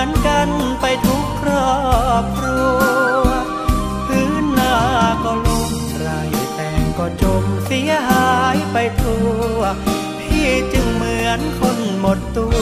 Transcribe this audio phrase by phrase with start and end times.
[0.00, 1.74] มือนกันไปทุกครอ
[2.22, 3.26] บครัว
[4.06, 4.76] พื้นนา
[5.24, 6.08] ก็ล้มไร
[6.54, 9.58] แต่งก็จมเสียหายไปทั่ว
[10.20, 12.56] พี่จึงเหมือนคนหมดตัว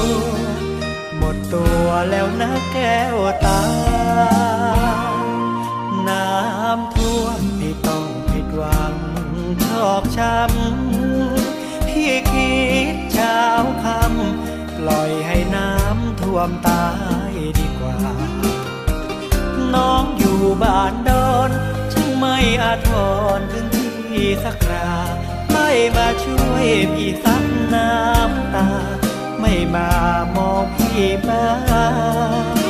[1.19, 3.17] หมดตัวแล้วนะแก้ว
[3.47, 3.63] ตา
[6.09, 8.95] น้ำท่วมพี่ต้องผิดหวัง
[9.67, 12.53] ชอบช้ำพี่คิ
[12.95, 13.41] ดเช้า
[13.85, 15.88] คำปล่อยให้น้ำ
[16.29, 16.87] ท่วมตา
[17.31, 17.99] ยดีกว่า
[19.75, 21.51] น้องอยู่บ้านดอน
[21.93, 22.91] ช่างไม่อาท
[23.51, 24.91] พื้นที่สักครา
[25.53, 27.45] ไม่มาช่วยพี่ซัก
[27.75, 28.69] น้ำตา
[29.41, 29.91] ไม่มา
[30.37, 31.47] มองพี่บ้า
[32.65, 32.68] ง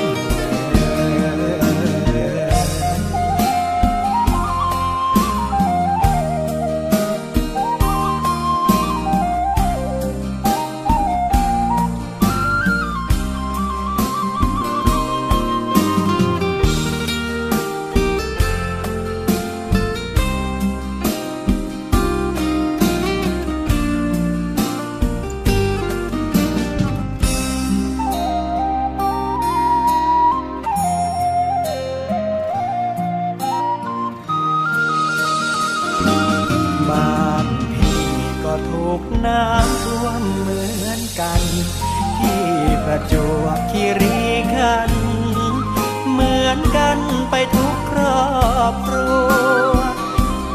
[48.68, 49.30] อบครัว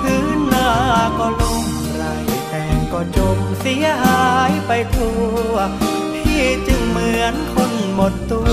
[0.01, 0.69] พื้นนา
[1.19, 1.65] ก็ลง
[1.95, 2.03] ไร
[2.49, 5.19] แต่งก็จมเสียหายไปทั่
[5.49, 5.53] ว
[6.13, 8.49] พี่จึงเหมือนคนหมดตัว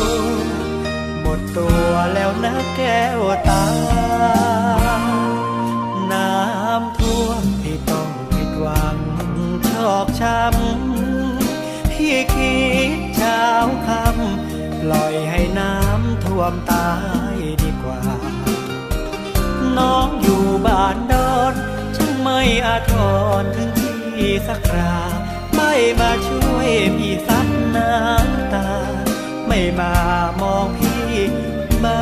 [1.21, 1.85] หมดตัว
[2.15, 3.65] แล้วนะแก้วตา
[6.13, 8.99] น้ำท่วมพี่ต้องผิดหวัง
[9.71, 12.59] ชอกช้ำพี่คิ
[12.97, 13.45] ดเช้า
[13.87, 16.89] คำปล่อยให้น้ำท่วมตา
[19.79, 21.55] น้องอยู่บ้านดอน
[21.97, 22.93] ช่างไม่อาท
[23.43, 23.71] รถึง
[24.17, 24.97] ที่สักรา
[25.55, 28.69] ไม่มาช่วยพี่ซับน้ำตา
[29.47, 29.93] ไม่มา
[30.41, 31.05] มองพี่
[31.85, 32.01] บ้า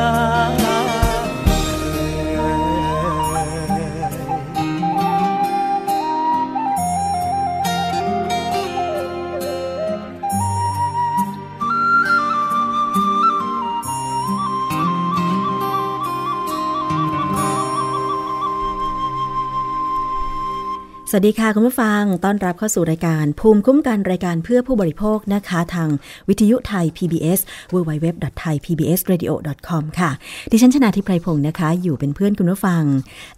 [21.11, 25.89] สวัสดีค่ะ คุณผู้ฟัง ต้อนรับเข้าสู่รายการ ภูมิคุ้มกันรายการเพื่อผู้บริโภคนะคะ ทาง
[26.29, 27.39] วิทยุไทย PBS
[27.73, 30.11] www.thaipbsradio.com ค่ะ
[30.51, 32.83] ดิฉันชนะทิพไพรพงศ์นะคะ อยู่เป็นเพื่อนคุณผู้ฟัง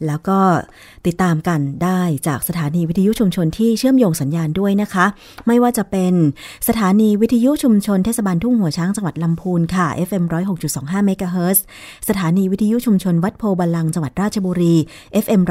[0.07, 0.39] แล้วก็
[1.07, 5.05] ติดตามกันได้จากสถานีวิทยุชุมชนที่เชื่อมโยงสัญญาณด้วยนะคะ
[5.47, 6.13] ไม่ว่าจะเป็น
[6.67, 10.23] สถานีวิทยุชุมชนเทศบาลทุ่งหัวช้างจังหวัดลำพูนค่ะ FM
[10.65, 11.63] 106.25เมกะเฮิรตซ์
[12.09, 14.75] สถานีวิทยุชุมชนวัดโพบาลังจังหวัดราชบุรี
[15.23, 15.41] FM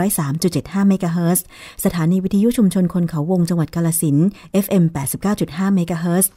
[0.41, 1.47] 103.75เมกะเฮิรตซ์
[1.87, 4.17] สถานีวิทยุชุมชนคนเขาวงจังหวัดกาฬสินธุ์
[4.65, 4.85] FM
[5.31, 6.33] 89.5เมกะเฮิรตซ์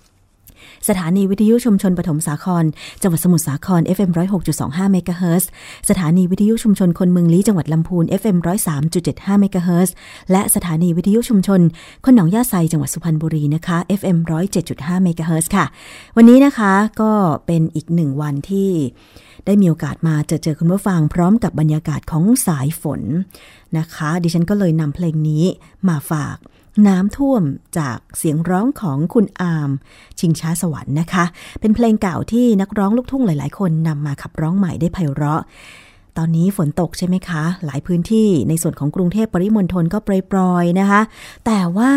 [0.89, 2.63] สถานีวิทยุชุมชนปฐมสาคร
[3.01, 4.11] จังหวัดสมุทรสาคร FM
[4.51, 5.49] 106.25เมกะเฮิรตซ์
[5.89, 8.37] สถานีวิทยุชุมชนคนเมืองลี้จังหวัดลำพูน FM
[8.89, 9.93] 103.75เมกะเฮิรตซ์
[10.31, 11.61] และสถานีวิทยุชุมชน
[12.05, 14.17] คนหนองหญ้าไซจังหวัดสุพรรณบุรีนะคะ FM
[14.61, 15.65] 107.5เมกะเฮิรตซ์ค่ะ
[16.17, 17.11] วันนี้นะคะก็
[17.45, 18.69] เป็นอีกหนึ่งวันที่
[19.45, 23.01] ได้มีโอกาสมาเจอเจอคุณผู้ฟังพร้อมกับบรรยากาศของสายฝน
[23.77, 25.43] นะคะ ดิฉันก็เลยนำเพลงนี้
[25.89, 26.37] มาฝาก
[26.87, 27.43] น้ำท่วม
[27.79, 29.69] จากเสียงร้องของคุณอาม
[30.19, 31.25] ชิงช้าสวรรค์นะคะ
[31.59, 35.41] เป็นเพลงเก่าที่นักร้องลูกทุ่งหลาย ๆ คนนำมาขับร้องใหม่ได้ไพเราะ
[36.17, 39.99] ตอนนี้ฝนตกใช่ไหมคะ หลายพื้นที่ในส่วนของกรุงเทพปริมณฑลก็
[40.31, 41.01] ปรยๆนะคะ
[41.45, 41.91] แต่ว่า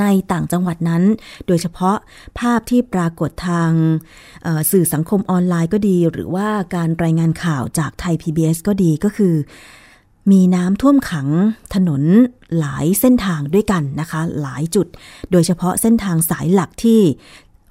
[0.00, 1.02] ในต่างจังหวัดนั้น
[1.46, 1.96] โดยเฉพาะ
[2.38, 3.70] ภาพที่ปรากฏทาง
[4.70, 9.34] สื่อสังคมออนไลน์ก็ดี หรือว่าการรายงานข่าวจากไทย PBS ก็ดีก็คือ
[10.30, 11.28] มีน้ำท่วมขัง
[11.74, 12.02] ถนน
[12.58, 14.86] หลายเส้นทางด้วยกันนะคะ หลายจุด
[15.30, 17.00] โดยเฉพาะเส้นทางสายหลักที่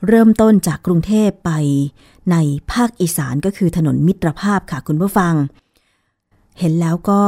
[0.07, 1.51] เริ่มต้นจากกรุงเทพไป
[2.31, 2.35] ใน
[2.71, 5.33] ภาคอีสานก็คือถนนมิตรภาพค่ะคุณผู้ฟัง
[6.59, 7.23] เห็นแล้วก็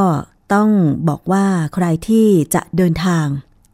[0.53, 0.69] ต้อง
[1.09, 3.25] บอกว่าใครที่จะเดินทาง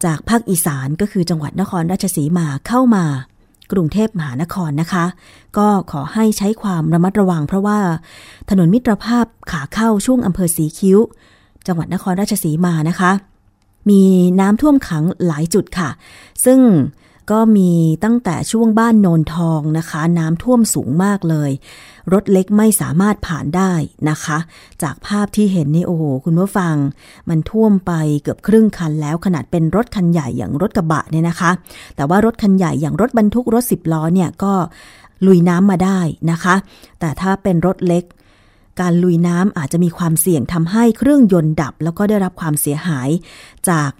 [0.04, 3.04] จากภาคอีสานก็คือจังหวัดนครราชสีมาเข้ามา
[3.72, 5.04] กรุงเทพมหานครนะคะ
[5.58, 7.78] ก็ขอให้ใช้ความระมัดระวังเพราะว่า
[8.50, 10.98] ถนนมิตรภาพขาเข้าช่วงอำเภอสีคิ้ว
[11.66, 13.10] จังหวัดนครราชสีมานะคะ
[13.90, 14.02] มี
[14.40, 15.90] น้ำท่วมขังหลายจุดค่ะ
[16.44, 16.60] ซึ่ง
[17.32, 17.70] ก็มี
[18.04, 21.50] ตั้งแต่ช่วงบ้านโนนทองนะคะ น้ำท่วมสูงมากเลย
[22.12, 23.72] รถเล็กไม่สามารถผ่านได้
[24.10, 24.38] นะคะ
[24.82, 26.74] จากภาพที่เห็นนี่โอ้โหคุณผู้ฟัง
[27.28, 27.92] มันท่วมไป
[28.22, 31.50] เกือบครึ่งคันแล้วขนาดเป็นรถคันใหญ่อย่างรถกระบะเนี่ยนะคะ
[31.96, 34.52] แต่ว่ารถคันใหญ่อย่างรถบรรทุกรถสิบล้อเนี่ยก็
[35.26, 36.54] ลุยน้ำมาได้นะคะ
[37.00, 38.04] แต่ถ้าเป็นรถเล็ก
[38.80, 43.08] การลุยน้ำอาจจะมีความเสี่ยงทำให้เครื่องยนต์ดับ แล้วก็ได้รับความเสียหาย
[43.70, 43.90] จาก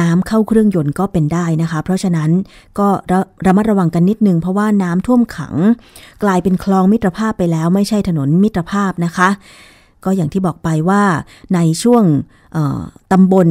[0.00, 2.30] น้ำเข้าเครื่องยนต์ก็เป็นได้นะคะ เพราะฉะนั้น
[2.78, 5.54] ก็ระระมัดระวังกันนิดนึงเพราะว่าน้ำท่วมขัง
[6.22, 9.28] กลายเป็นคลองมิตรภาพไปแล้วไม่ใช่ถนนมิตรภาพนะคะ
[10.04, 11.02] ก็อย่างที่บอกไปว่า
[11.54, 12.04] ในช่วง
[13.12, 13.48] ตำบล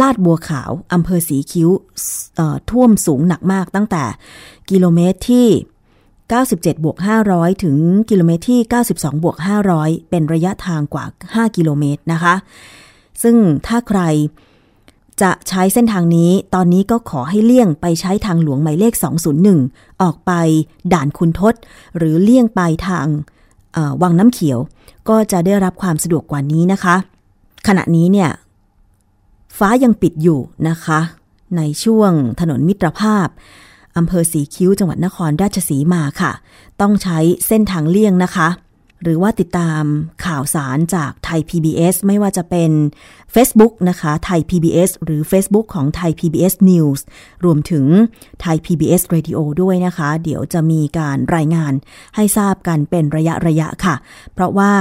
[0.00, 1.68] ลาดบัวขาวอำเภอสีคิ้ว
[2.70, 4.04] ท่วมสูงหนักมากตั้งแต่
[4.70, 5.46] กิโลเมตรที่
[6.30, 6.96] 97บวก
[7.30, 7.76] 500 ถึง
[8.10, 8.60] กิโลเมตรที่
[8.90, 9.36] 92บวก
[9.72, 11.04] 500 เป็นระยะทางกว่า
[11.34, 12.34] 5 กิโลเมตรนะคะ
[13.22, 13.36] ซึ่ง
[13.66, 14.00] ถ้าใคร
[15.22, 18.94] จะใช้เส้นทางนี้ ตอนนี้ก็ขอให้เลี่ยงไปใช้ทางหลวงหมายเลข
[19.48, 20.32] 201 ออกไป
[20.92, 21.54] ด่านคุณทศ
[21.96, 23.06] หรือเลี่ยงไปทาง
[24.02, 24.58] วังน้ำเขียว
[25.08, 26.96] ก็จะได้รับความสะดวกกว่านี้นะคะ
[27.66, 28.30] ขณะนี้เนี่ย
[29.58, 31.00] ฟ้ายังปิดอยู่นะคะ
[31.56, 33.28] ในช่วงถนนมิตรภาพ
[33.96, 36.32] อำเภอสีคิ้วจังหวัดนครราชสีมาค่ะ
[36.80, 38.48] ต้องใช้เส้นทางเลี่ยงนะคะ
[39.02, 39.82] หรือว่าติดตาม
[40.26, 42.70] ข่าวสารจากไทย PBS ไม่ว่าจะเป็น
[43.34, 47.00] Facebook นะคะไทย PBS หรือ Facebook ของไทย PBS News
[47.44, 47.86] รวมถึง
[48.40, 51.72] ไทย PBS Radio ด้วยนะคะ เดี๋ยวจะมีการรายงาน
[52.16, 53.94] ให้ทราบกันเป็นระยะระยะค่ะ
[54.34, 54.72] เพราะว่า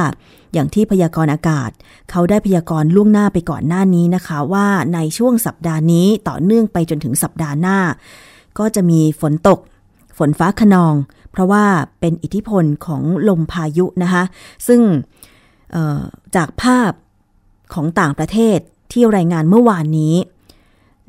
[0.54, 1.72] อย่างที่พยากรณ์อากาศ
[2.10, 7.78] เขาได้พยากรณ์ล่วงหน้าไปก่อนหน้านี้นะคะ ว่าในช่วงสัปดาห์นี้ต่อเนื่องไปจนถึงสัปดาห์หน้า
[8.60, 9.60] ก็จะมีฝนตก
[10.18, 10.96] ฝนฟ้าขนอง
[11.32, 11.66] เพราะว่า
[12.00, 14.24] เป็นอิทธิพลของลมพายุนะคะ
[14.68, 14.82] ซึ่ง
[16.36, 16.92] จากภาพ
[17.74, 18.58] ของต่างประเทศ
[18.92, 20.16] ที่รายงานเมื่อวานนี้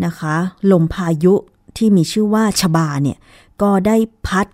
[0.05, 0.35] นะคะ
[0.73, 1.35] ลมพายุ
[1.77, 3.19] ที่มีชื่อว่าชบาเนี่ย
[3.63, 3.97] ก็ได้
[4.27, 4.47] พัด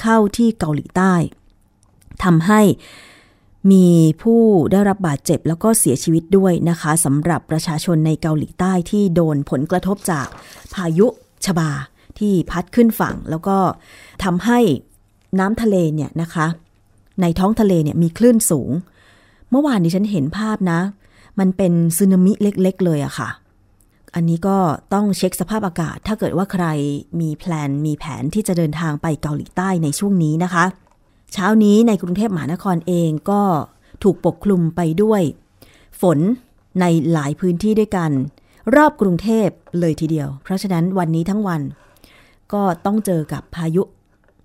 [0.00, 1.14] เข้าที่เกาหลีใต้
[2.24, 2.60] ทำให้
[3.72, 3.86] มี
[4.22, 4.40] ผู้
[4.72, 10.26] ได้รับบาดเจ็บแล้วก็เสียชีวิตด้วยนะคะสำหรับประชาชนในเกาหลีใต้ที่โดนผลกระทบจาก
[10.74, 11.06] พายุ
[11.44, 11.70] ชบา
[12.20, 13.56] ที่พัดขึ้นฝั่ง แล้วก็
[14.24, 14.58] ทำให้
[15.38, 16.46] น้ำทะเลเนี่ยนะคะ
[17.20, 18.70] ในท้องทะเลเนี่ยมีคลื่นสูง
[19.50, 20.80] เมื่อวานนี้ฉันเห็นภาพนะ
[21.38, 23.30] มันเป็นซึนามิเล็กๆ เลยอะค่ะ
[24.14, 24.56] อันนี้ก็
[24.94, 26.64] ต้องเช็คสภาพอากาศ ถ้าเกิดว่าใคร
[27.20, 30.64] มีแพลนมีแผนที่จะเดินทางไปเกาหลีใต้ในช่วงนี้นะคะ
[31.32, 33.42] เช้านี้ในกรุงเทพมหานครเองก็
[34.02, 35.22] ถูกปกคลุมไปด้วย
[36.00, 36.18] ฝน
[36.80, 38.10] ในหลายพื้นที่ด้วยกัน
[38.76, 39.48] รอบกรุงเทพ
[39.80, 41.60] เลยทีเดียว เพราะฉะนั้นวันนี้ทั้งวัน
[42.52, 43.82] ก็ต้องเจอกับพายุ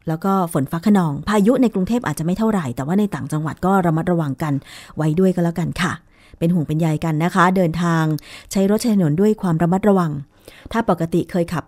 [0.08, 4.53] แล้วก็ฝนฟ้าขนอง พายุในกรุงเทพอาจจะไม่เท่าไหร่ แต่ว่าในต่างจังหวัดก็ระมัดระวังกัน
[4.98, 5.94] ไว้ด้วยก็แล้วกันค่ะ
[6.39, 8.03] เป็นห่วงเป็นใยกันนะคะ เดินทาง
[8.51, 10.12] ใช้รถใช้ถนนด้วยความระมัดระวัง
[10.72, 11.63] ถ้าปกติเคยขับ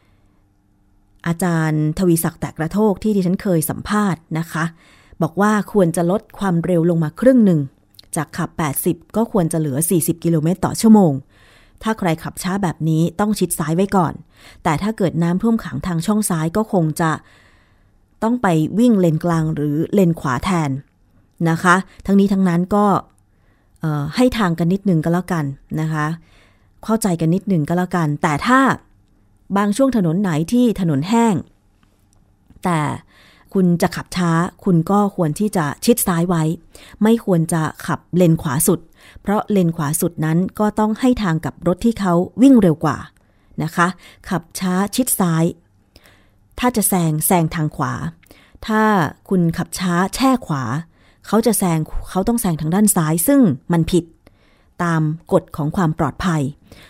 [0.00, 4.64] 80 อาจารย์ทวีศักดิ์แตกกระโทกที่ที่ฉันเคยสัมภาษณ์นะคะ
[5.22, 7.60] บอกว่าควรจะลดความเร็วลงมาครึ่งหนึ่ง
[8.16, 8.50] จากขับ
[8.82, 11.12] 80 ก็ควรจะเหลือ 40 กิโลเมตรต่อชั่วโมง
[11.82, 14.12] ถ้าใครขับช้าแบบนี้ต้องชิดซ้ายไว้ก่อน
[14.64, 17.10] แต่ถ้าเกิดน้ำท่วมขังทางช่องซ้ายก็คงจะ
[18.22, 18.46] ต้องไป
[18.78, 20.70] วิ่งเลนกลางหรือเลนขวาแทน
[21.50, 21.74] นะคะ
[22.06, 22.86] ทั้งนี้ทั้งนั้นก็
[24.16, 25.44] ให้ทางกันนิดนึงก็แล้วกัน
[25.80, 26.06] นะคะ
[26.84, 28.60] เข้าใจกันนิดนึงก็แล้วกัน แต่ถ้า
[29.56, 31.34] บางช่วงถนนไหนที่ถนนแห้ง
[32.64, 32.80] แต่
[33.54, 34.30] คุณจะขับช้า
[34.64, 36.42] คุณก็ควรที่จะชิดซ้ายไว้
[37.02, 38.80] ไม่ควรจะขับเลนขวาสุด
[39.22, 42.98] เพราะเลนขวาสุดนั้นก็ต้องให้ทางกับรถที่เขาวิ่งเร็วกว่า
[43.62, 43.86] นะคะ
[44.28, 45.44] ขับช้าชิดซ้าย
[46.58, 47.92] ถ้าจะแซงแซงทางขวา
[48.66, 48.82] ถ้า
[49.28, 50.64] คุณขับช้าแช่ขวา
[51.26, 51.78] เขาจะแซง
[52.10, 53.40] เขาต้องแซงทางด้านซ้ายซึ่ง
[53.72, 54.04] มันผิด
[54.82, 55.02] ตาม
[55.32, 56.42] กฎของความปลอดภัย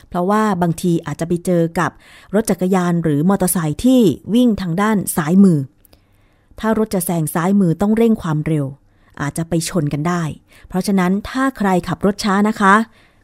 [0.08, 1.90] เพราะว่าบางทีอาจจะไปเจอกับ
[2.34, 4.00] รถจักรยานหรือมอเตอร์ไซค์ที่
[4.34, 5.58] วิ่งทางด้านซ้ายมือ
[6.60, 8.66] ถ้ารถจะแซงซ้ายมือต้องเร่งความเร็ว
[9.20, 10.22] อาจจะไปชนกันได้
[10.68, 12.74] เพราะฉะนั้นถ้าใครขับรถช้านะคะ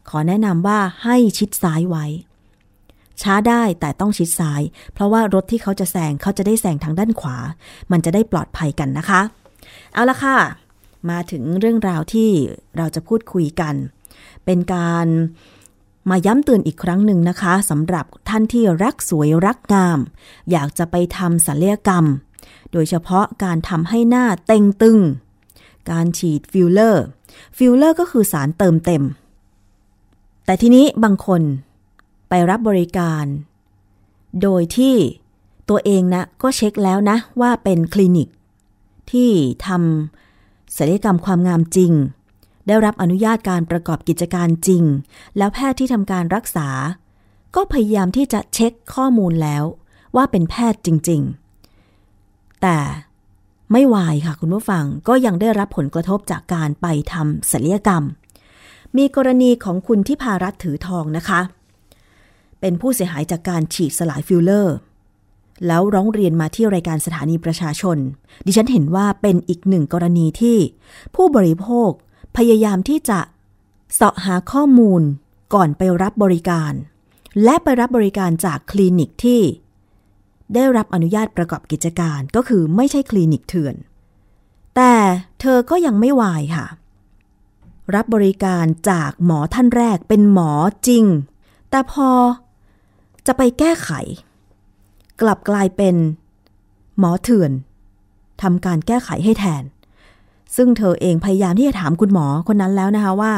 [0.09, 2.05] ขอแนะนำว่าให้ชิดซ้ายไว้
[3.21, 4.61] ช้าได้แต่ต้องชิดซ้าย
[4.93, 7.37] เพราะว่ารถที่เขาจะแซงเขาจะได้แซงทางด้านขวา
[7.91, 9.21] มันจะได้ปลอดภัยกันนะคะ
[9.93, 10.37] เอาละค่ะ
[11.09, 12.29] มาถึงเรื่องราวที่
[12.77, 13.75] เราจะพูดคุยกัน
[14.45, 15.07] เป็นการ
[16.09, 19.99] มาย้ำเตือนอีกครั้งหนึ่งนะคะสำหรับท่านที่รักสวยรักงาม
[20.51, 22.05] อยากจะไปทำศัลยกรรม
[22.71, 24.99] โดยเฉพาะการทำให้หน้าเต็งตึง
[25.91, 27.05] การฉีดฟิลเลอร์
[27.57, 29.03] ฟิลเลอร์ก็คือสารเติมเต็ม
[30.45, 31.41] แต่ทีนี้บางคน
[32.29, 33.25] ไปรับบริการ
[34.41, 34.95] โดยที่
[35.69, 38.27] ตัวเองนะก็เช็คแล้วนะว่าเป็นคลินิก
[39.11, 39.31] ที่
[39.67, 41.93] ทำศัลยกรรมความงามจริง
[42.67, 44.83] ได้รับอนุญาตการประกอบกิจการจริง
[45.37, 46.69] แล้วแพทย์ที่ทำการรักษา
[47.55, 49.63] ก็พยายามที่จะเช็คข้อมูลแล้ว
[50.15, 51.46] ว่าเป็นแพทย์จริง ๆ
[52.61, 52.77] แต่
[53.71, 58.03] ไม่วายค่ะคุณผู้ฟังก็ยังได้รับผลกระทบจากการไปทำศัลยกรรม
[58.97, 61.41] มีกรณีของคุณทิพารัตน์ ถือทองนะคะ
[62.59, 64.75] เป็นผู้เสียหายจากการฉีดสลายฟิลเลอร์
[65.67, 67.97] แล้วร้องเรียนมาที่รายการสถานีประชาชน
[68.45, 70.57] ดิฉันเห็นว่าเป็นอีกหนึ่งกรณีที่
[71.15, 71.89] ผู้บริโภค
[72.37, 73.19] พยายามที่จะ
[73.93, 75.01] เสาะหาข้อมูล
[75.53, 76.73] ก่อนไปรับบริการ
[77.43, 79.41] และไปรับบริการจากคลินิกที่
[80.53, 83.75] ได้รับอนุญาตประกอบกิจการก็คือไม่ใช่คลินิกเถื่อน
[84.75, 84.93] แต่
[85.39, 86.65] เธอก็ยังไม่วายค่ะ
[87.95, 90.51] รับบริการจากหมอท่านแรกเป็นหมอ
[90.87, 91.05] จริง
[91.69, 92.09] แต่พอ
[93.27, 93.89] จะไปแก้ไข
[95.21, 95.95] กลับกลายเป็น
[96.99, 97.51] หมอเถื่อน
[98.41, 99.63] ทำการแก้ไขให้แทน
[100.55, 103.33] ซึ่งเธอเองพยายามที่จะถามคุณหมอคนนั้นแล้วนะคะว่า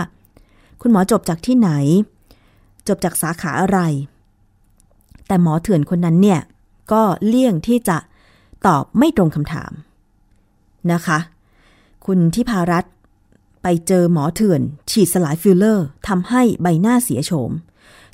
[0.82, 1.72] คุณหมอจบจากที่ไหน
[2.88, 3.80] จบจากสาขาอะไร
[5.28, 6.39] แต่หมอเถื่อนคนนั้นเนี่ย
[6.91, 7.98] ก็เลี่ยงที่จะ
[8.67, 9.72] ตอบไม่ตรงคำถาม
[10.91, 11.19] นะคะ
[12.05, 12.86] คุณทิพารัตน์
[13.63, 17.51] ไปเจอหมอเถื่อน ฉีดสลายฟิลเลอร์ทำให้ใบหน้าเสียโฉม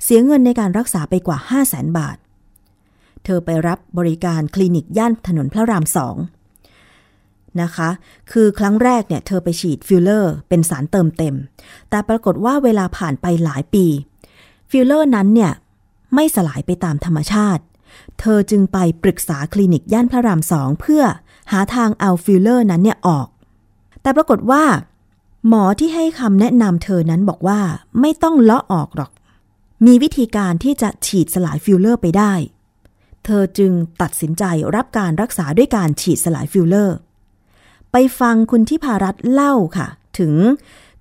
[0.03, 2.17] เสียเงินในการรักษาไปกว่า 5 0 0แสนบาท
[3.23, 6.15] เธอไปรับบริการคลินิกย่านถนนพระรามสอง
[7.61, 7.89] นะคะ
[8.31, 11.35] คือครั้งแรกเนี่ยเธอไปฉีดฟิลเลอร์เป็นสารเติมเต็ม
[11.89, 13.85] แต่ปรากฏว่าเวลาผ่านไปหลายปี
[14.71, 15.51] ฟิลเลอร์นั้นเนี่ย
[16.15, 17.63] ไม่สลายไปตามธรรมชาติ
[18.19, 21.03] เธอจึงไปปรึกษาคลินิกย่านพระรามสองเพื่อ
[21.51, 23.27] หาทางเอาฟิลเลอร์นั้นเนี่ยออก
[24.01, 24.63] แต่ปรากฏว่า
[25.47, 27.59] หมอที่ให้คำแนะนำเธอนั้นบอกว่า
[28.01, 29.11] ไม่ต้องเลาะออกหรอก
[29.85, 32.33] มีวิธีการที่จะฉีดสลายฟิลเลอร์ไปได้
[33.25, 34.43] เธอจึงตัดสินใจ
[34.75, 36.97] รับการรักษาด้วยการฉีดสลายฟิลเลอร์
[37.91, 39.87] ไปฟังคุณที่พารัตเล่าค่ะ
[40.19, 40.33] ถึง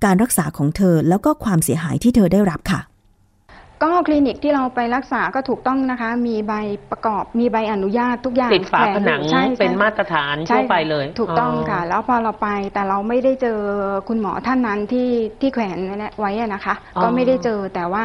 [0.04, 2.80] การรักษาของเธอแล้วก็ความเสียหายที่เธอได้รับค่ะ
[3.84, 6.52] ก็คลินิกที่เราไปรักษาก็ถูกต้องนะคะ มีใบ
[6.90, 13.58] ประกอบมีใบอนุญาตทุกอย่างติดฝาผนังแขวอยู่ใช่ใช่เป็นมาตรฐานใช่ทั่วไปเลย ถูกต้องค่ะ แล้วพอเราไปแต่เราไม่ได้เจอ
[14.08, 15.08] คุณหมอท่านนั้นที่
[15.40, 15.78] ที่แขวน
[16.18, 18.04] ไว้อะนะคะอ๋อก็ไม่ได้เจอแต่ว่า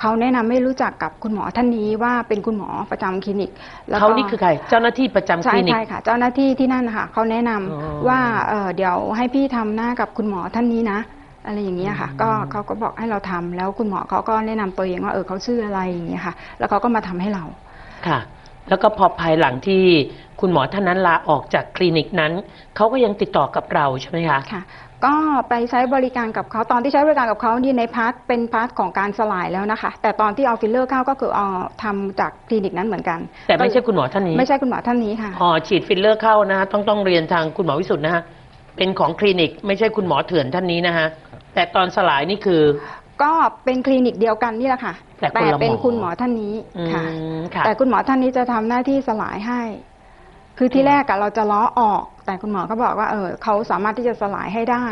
[0.00, 3.50] เขาแนะนำไม่รู้จักกับคุณหมอท่านนี้ว่าเป็นคุณหมอประจำคลินิก
[3.88, 11.00] แล้วก็เขานี่คือใครเจ้าหน้าที่ประจำคใช่ลินิกใช่ค่ะ เจ้าหน้าที่ที่นั่นนะคะเขาแนะนำอ๋อว่าเอ่อเดี๋ยวให้พี่ทำหน้ากับคุณหมอท่านนี้นะ
[11.48, 17.44] อะไรอย่างเงี้ยค่ะอืมก็เขาก็บอกให้เราทำแล้วคุณหมอเขาก็แนะนำตัวเองว่าเออเขาชื่ออะไรอย่างเงี้ยค่ะ แล้วเขาก็มาทำให้เรา
[18.06, 18.18] ค่ะ
[18.68, 19.82] แล้วก็พอภายหลังที่
[20.40, 22.32] คุณหมอท่านนั้นลาออกจากคลินิกนั้น
[22.76, 24.62] เขาก็ยังติดต่อกับเราใช่ไหมคะค่ะ
[25.06, 25.14] ก็
[25.48, 31.46] ไปใช้บริการกับเขาตอนที่ใช้บริการกับเขานี่ใน part เป็น part ของการสลายแล้วนะคะ แต่ตอนที่เอาฟิลเลอร์เข้าก็คือเอา
[31.82, 38.22] ทำจากคลินิกนั้นเหมือนกัน แต่ไม่ใช่คุณหมอท่านนี้ ไม่ใช่คุณหมอท่านนี้ค่ะอ๋อฉีดฟิลเลอร์เข้านะฮะต้องต้องเรียนทางคุณหมอวิสุทธ์นะฮะ
[38.76, 41.06] เป็นของคลินิก ไม่ใช่คุณหมอเถื่อนท่านนี้นะฮะ
[41.54, 42.62] แต่ตอนสลายนี่คือ
[43.22, 43.32] ก็
[43.64, 47.02] เป็นคลินิกเดียวกันนี่แหละค่ะแต่คนละหมอเป็นคุณหมอท่านนี้อื
[47.36, 49.62] มค่ะค่ะ แต่คุณหมอท่านนี้จะทำหน้าที่สลายให้
[50.58, 54.86] คือที่แรกอะเราจะล้อออก แต่คุณหมอก็บอกว่าเออเขาสามารถที่จะสลายให้ได้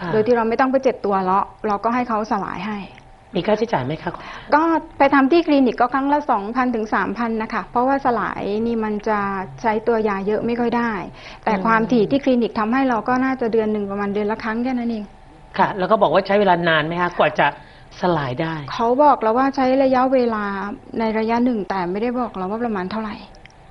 [0.00, 2.78] ค่ะโดยที่เราไม่ต้องไปเจ็บตัวเลาะเราก็ให้เขาสลายให้
[3.36, 4.12] มีค่าใช้จ่ายไหมคะ
[4.54, 4.62] ก็
[4.98, 9.18] ไปทำที่คลินิกก็ครั้งละสองพันถึงสามพันนะคะ เพราะว่าสลายนี่มันจะ
[9.62, 10.92] ใช้ตัวยาเยอะไม่ค่อยได้
[11.44, 15.04] แต่อืมความถี่ที่คลินิกทำให้เราก็น่าจะเดือนหนึ่งประมาณเดือนละครั้งแค่นั้นเอง
[15.58, 17.46] ค่ะ แล้วก็บอกว่าใช้เวลานานไหมคะกว่าจะ
[18.00, 20.44] สลายได้ เขาบอกเราว่าใช้ระยะเวลา
[20.98, 23.14] ในระยะหนึ่งแต่ไม่ได้บอกเราว่าประมาณเท่าไหร่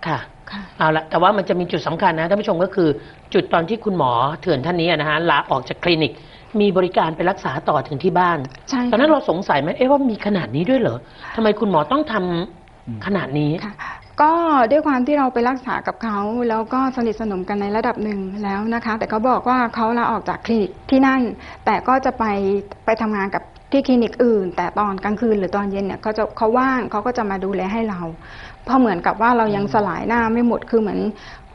[0.08, 0.20] ค่ะ
[0.52, 2.90] ค่ะ เอาละแต่ว่ามันจะมีจุดสำคัญนะท่านผู้ชมก็คือ
[3.34, 6.14] จุดตอนที่คุณหมอเถื่อนท่านนี้นะฮะลาออกจากคลินิก
[6.60, 8.38] มีบริการไปรักษาต่อถึงที่บ้าน
[8.70, 10.98] ใช่ค่ะ ตอนนั้นเราสงสัยไหมเอ๊ะว่ามีขนาดนี้ด้วยเหรอ
[11.36, 13.74] ทำไมคุณหมอต้องทำขนาดนี้ ค่ะ
[14.22, 14.32] ก็
[14.72, 16.20] ด้วยความที่เราไปรักษากับเขา
[16.50, 21.22] แล้วก็สนิทสนมกันในระดับหนึ่งแล้วนะคะ แต่เขาบอกว่าเขาลาออกจากคลินิกที่นั่น
[21.66, 22.26] แต่ก็จะไป
[22.86, 28.02] ไปทำงานกับที่คลินิกอื่น แต่ตอนกลางคืนหรือตอนเย็นเนี่ยเขาจะเขาว่างเขาก็จะมาดูแลให้เรา
[28.64, 31.00] เพราะเหมือนกับว่าเรายังสลายหน้าไม่หมดคือเหมือน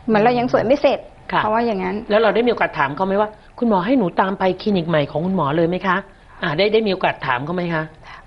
[0.07, 0.99] เหมือนเรายังสวยไม่เสร็จ
[1.33, 3.29] ค่ะเพราะว่าอย่างนั้น แล้วเราได้มีโอกาสถามเขาไหมว่า
[3.59, 5.97] คุณหมอให้หนูตามไปคลินิกใหม่ของคุณหมอเลยไหมคะ
[6.43, 7.83] อ่าได้ได้มีโอกาสถามเขาไหมคะ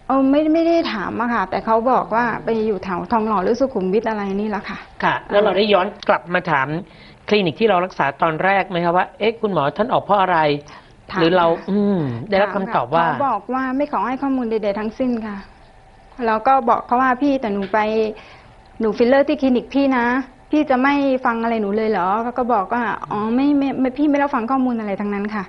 [0.08, 6.68] เออไม่ไม่ได้ถามอะค่ะ แต่เขาบอกว่าไปอยู่แถวทองหล่อหรือสุขุมวิทอะไรนี่แหละค่ะ ค่ะ แล้วเราได้ย้อนกลับมาถาม
[7.28, 10.38] คลินิกที่เรารักษาตอนแรกไหมคะว่า เอ๊ะคุณหมอท่านออกเพราะอะไร
[11.12, 15.38] ถามหรือเราค่ะอืมได้รับคำตอบว่าเขาบอกว่าไม่ขอให้ข้อมูลใดๆทั้งสิ้นค่ะ
[16.26, 17.80] แล้วก็บอกเขาว่าพี่แต่หนูไป
[18.80, 20.06] หนูฟิลเลอร์ที่คลินิกพี่นะ
[20.52, 20.94] พี่จะไม่
[21.26, 25.44] ฟังอะไรหนูเลยเหรอเขาก็บอกว่า อ๋อไม่ไม่ไม่พี่ไม่รับฟังข้อมูลอะไรทั้งนั้นค่ะ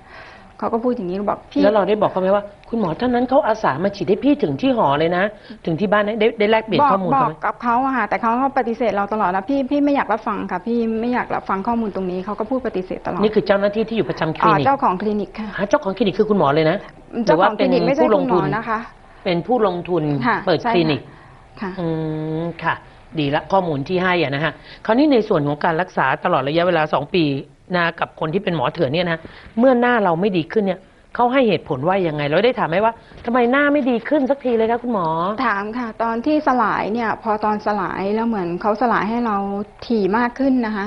[0.58, 5.24] เขาก็พูดอย่างนี้บอกพี่แล้วเราได้บอกเขาไหมว่า คุณหมอท่านนั้นเขาอาสามาฉีดให้พี่ถึงที่หอเลยนะ
[5.64, 16.76] ถึงที่บ้านได้ได้ได้แลกเปลี่ยนบอกข้อมูลบอกเขาไหมกับเขาอะค่ะแต่เขาก็ปฏิเสธเราตลอดแล้วพี่พี่ไม่อยากรับฟังค่ะ พี่ไม่อยากรับฟังข้อมูลตรงนี้เขาก็พูดปฏิเสธตลอดนี่คือเจ้าหน้าที่ที่อยู่ประจำคลิอ่านิกเจ้าของคลินิกค่ะ หาเจ้าของคลินิกคือคุณหมอเลยนะ
[17.24, 18.78] หรืเจ้าอขว่าองคเป็ลินนิกไม่ใช่ผู้ลคุงณหมทุอนนะคะ
[19.24, 21.00] เป็นผู้ลงทุนค่ะเปิดใช่คลินิก
[21.60, 21.86] ค่ะ อื
[22.42, 22.74] มค่ะ
[23.18, 24.52] ดีละข้อมูลที่ให้อะนะฮะ
[24.86, 27.24] คราวนี้ในส่วนของการรักษาตลอดระยะเวลาสองปี
[27.74, 29.18] นะกับคนที่เป็นหมอเถื่อนเนี่ยนะ
[29.58, 30.80] เมื่อหน้าเราไม่ดีขึ้นเนี่ย
[31.14, 32.92] เขาให้เหตุผลว่ายังไงเราได้ถามไหมว่า
[33.24, 35.06] ทำไมหน้าไม่ดีขึ้นสักทีเลยคะคุณหมอ
[35.46, 39.36] ถามค่ะ ตอนที่สลายเนี่ย พอตอนสลายแล้วเหมือนเขาสลายให้เรา
[39.86, 40.86] ถี่มากขึ้นนะคะ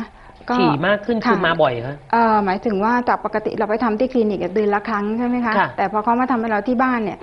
[0.59, 7.19] ถี่มากขึ้นคือมาบ่อยคะเอ่อหมายถึงว่าจากปกติเราไปทำที่คลินิกเดือนละครั้งใช่ไหมคะค่ะแต่พอเขามาทำให้เราที่บ้านเนี่ย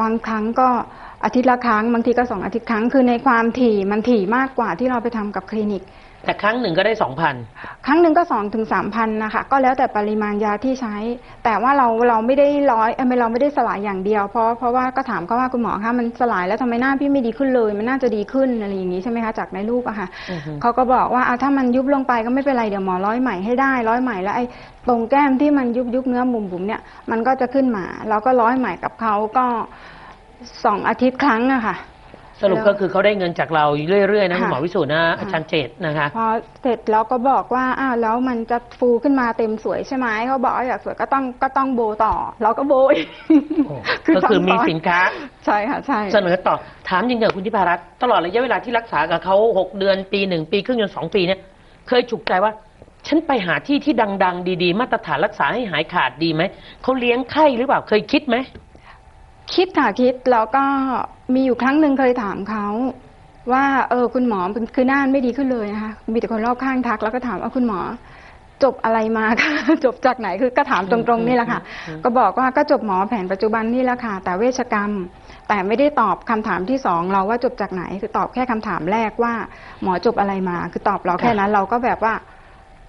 [0.00, 0.68] บางครั้งก็
[1.24, 5.82] อาทิตย์ละครั้งบางทีก็สองอาทิตย์ครั้งคือในความถี่มันถี่มากกว่าที่เราไปทำกับคลินิก
[6.28, 7.34] แต่ครั้งหนึ่งก็ได้สองพัน
[7.86, 10.96] ครั้งหนึ่งก็สองถึงสามพันนะคะก็แล้วแต่ปริมาณยาที่ใช้
[11.44, 24.44] แต่ว่าเราเราไม่ได้ร้อยเอ้ยไม่เราไม่ได้สลายอย่างเดียวเพราะเพราะว่าก็ถามเขาว่าคุณหมอคะมันสลายแล้วทำไมหน้าพี่ไม่ดีขึ้นเลย มันน่าจะดีขึ้นอะไรอย่างนี้ใช่ไหมคะจากในรูปอะค่ะอือฮึเขาก็บอกว่าอะถ้ามันยุบลงไปก็ไม่เป็นไรเดี๋ยวหมอร้อยใหม่ให้ได้ร้อยใหม่แล้วไอ้
[24.88, 29.46] ตรงแก้มที่มันยุบยุบเนื้อบุ๋มบุ๋มๆเนี่ยมันก็จะขึ้นมาเราก็ร้อยใหม่กับเขาก็
[30.64, 31.76] สองอาทิตย์ครั้งอะค่ะ
[32.42, 36.26] สรุปก็คือเขาได้เงินจากเราเรื่อยๆนะค่ะคุณหมอวิสุทธ์นะค่ะอาจารย์เจตนะคะ พอ
[36.62, 43.06] เสร็จแล้วก็บอกว่าอ้าวแล้วมันจะฟูขึ้นมาเต็มสวยใช่ไหมเขาบอกว่าอยากสวยก็ต้องก็ต้องโบต่อ เราก็โบอีก
[43.66, 43.74] โอ้
[44.16, 45.00] ก็คือมีสินค้า
[45.46, 46.54] ใช่ค่ะใช่เสนอต่อ
[46.88, 51.40] ถามจริงๆคุณทิพารัตน์ตลอดระยะเวลาที่รักษากับเขาหกเดือนปีหนึ่งปีครึ่งจนสองปีเนี่ย
[51.88, 52.52] เคยฉุกใจว่า
[53.06, 56.42] ฉันไปหาที่ที่ดัง ๆ ดี ๆ มาตรฐานรักษาให้หายขาดดีไหม
[56.82, 58.36] เขาเลี้ยงไข้หรือเปล่าเคยคิดไหม
[59.54, 60.64] คิดค่ะคิดแล้วก็
[61.34, 62.66] มีอยู่ครั้งหนึ่งเคยถามเขา
[63.52, 64.40] ว่าเออคุณหมอ
[64.74, 67.80] คือหน้าไม่ดีขึ้นเลยนะคะมีแต่คนรอบข้างทัก แล้วก็ถามว่าคุณหมอ
[68.64, 69.52] จบอะไรมาคะ
[69.84, 74.90] จบจากไหนคือก็ถามตรงๆนี่แหละค่ะอืมก็บอกว่าก็จบหมอแผนปัจจุบันนี่แหละค่ะ แต่เวชกรรม
[75.48, 79.32] แต่ไม่ได้ตอบคำถามที่สองเราว่าจบจากไหน คือตอบแค่คำถามแรกว่า
[79.82, 82.14] หมอจบอะไรมา คือตอบเราแค่นั้นเราก็แบบว่า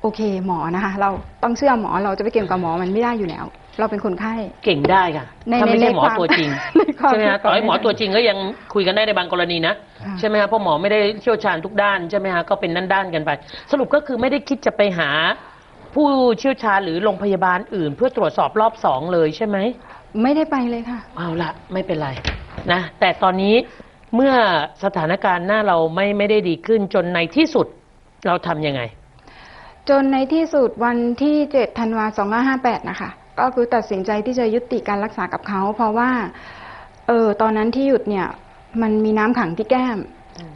[0.02, 1.10] โอเคหมอนะคะ เรา
[1.43, 3.45] ต้องเชื่อหมอเราจะไปเก่งกับหมอมันไม่ได้อยู่แล้ว
[3.80, 4.34] เราเป็นคนไข้
[4.65, 8.38] เก่งได้ค่ะในถ้าไม่ใช่ในหมอความตัวจริงในความใช่ไหมฮะต่อให้หมอตัวจริงก็ยัง
[8.74, 9.74] คุยกันได้ในบางกรณีนะ
[10.06, 13.32] ค่ะ ใช่ไหมฮะเพราะหมอไม่ได้เชี่ยวชาญทุกด้านใช่ไหมฮะก็เป็นนั่นด้านกันไป
[13.72, 15.10] สรุปก็คือไม่ได้คิดจะไปหา
[15.96, 16.08] ผู้
[16.39, 19.58] เชี่ยวชาญหรือโรงพยาบาลอื่น เพื่อตรวจสอบรอบสองเลยใช่ไหม
[20.24, 22.10] ไม่ได้ไปเลยค่ะ เอาละไม่เป็นไร
[22.72, 23.56] นะแต่ตอนนี้
[24.15, 24.34] เมื่อ
[24.84, 27.68] สถานการณ์หน้าเราไม่ไม่ได้ดีขึ้นจนในที่สุด
[28.28, 28.82] เราทำยังไง
[29.89, 36.10] จนในที่สุดวันที่ 7 ธันวาคม2558 นะคะ ก็คือตัดสินใจที่จะยุติการรักษากับเขา เพราะว่า
[37.08, 38.28] เออตอนนั้นที่หยุดเนี่ย
[38.82, 39.99] มันมีน้ำขังที่แก้ม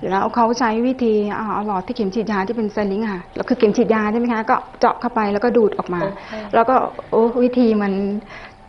[0.09, 6.75] แล้วเขาใช้วิธีเอาเอาหลอดที่เข็มฉีดยาที่เป็นไซลิงค์ค่ะแล้วคือเข็มฉีดยาใช่ไหมคะก็เจาะเข้าไปแล้วก็ดูดออกมาโอเคแล้วก็
[7.09, 7.93] โอ้วิธีมัน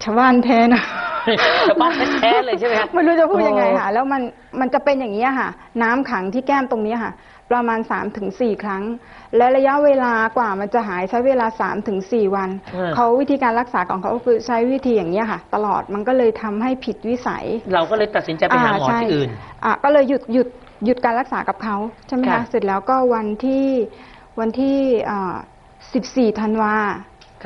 [0.03, 0.83] ชาวบ้านแท้นะ
[1.69, 4.23] ชาวบ้านแท้ๆเลยใช่ไหมคะไม่รู้จะพูดยังไงโอ้ค่ะ แล้วมัน
[4.61, 5.49] มันจะเป็นอย่างนี้ยค่ะ
[5.83, 7.13] น้ำขังที่แก้มตรงนี้ค่ะ
[7.51, 8.83] ประมาณ3าถึงสครั้ง
[9.37, 12.51] และระยะเวลากว่ามันจะหายใช้เวลา3าถึงสวัน
[12.95, 19.31] เขาวิธีการรักษาของเขาก็คือใช้วิธีอย่างนี้ยค่ะ ตลอดมันก็เลยทำให้ผิดวิสัย เราก็เลยตัดสินใจไปหาหมอที่อื่น
[19.65, 20.49] อะก็เลยหยุดหยุด
[20.85, 21.77] หยุดการรักษากับเขา
[22.07, 23.67] ใช่ไหมค่ะคะเสร็จแล้วก็วันที่
[24.41, 24.77] วันที่
[25.11, 25.37] อ่า
[25.85, 26.75] 14ธันวา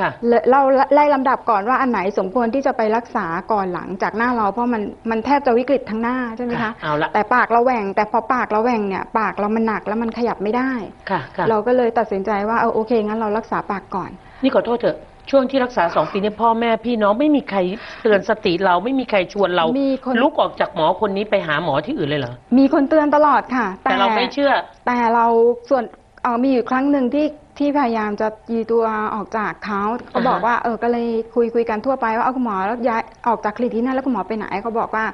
[0.00, 0.10] ค่ะ
[0.50, 0.60] เรา
[0.94, 10.70] ไล่ลำดับก่อนว่าอันไหนสมควรที่จะไปรักษาก่อนหลังจากหน้าเราเพราะมันมันแทบจะวิกฤตทั้งหน้าใช่ไหมค่ะคะเอาละแต่ปากเราแหว่งแต่พอปากเราแหว่งเนี่ยปากเรามันหนักแล้วมันขยับไม่ได้
[11.10, 14.10] ค่ะค่ะเราก็เลยตัดสินใจว่าเออโอเคงั้นเรารักษาปากก่อน
[14.42, 14.98] นี่ขอโทษเถอะ
[15.30, 17.58] ช่วงที่รักษาสองปีนี้พ่อแม่พี่น้องไม่มีใคร
[18.02, 24.52] เตือนสติเราไม่มีใครชวนเรามีคนลุกออกจากหมอคนนี้ไปหาหมอที่อื่นเลยเหรอ มีคนเตือนตลอดค่ะ แต่เราไม่เชื่อ
[24.86, 25.26] แต่เรา
[25.70, 25.84] ส่วน
[26.22, 27.26] เอ่อมีอยู่ครั้งหนึ่งที่
[27.58, 35.04] ที่พยายามจะยีตัวออกจากเขาเขาบอกว่าเออก็เลยคุยคุยกันทั่วไปว่าเอาคุณหมอแล้วย้ายออกจากคลินิกที่นั่นแล้วคุณหมอไปไหนเขาบอกว่า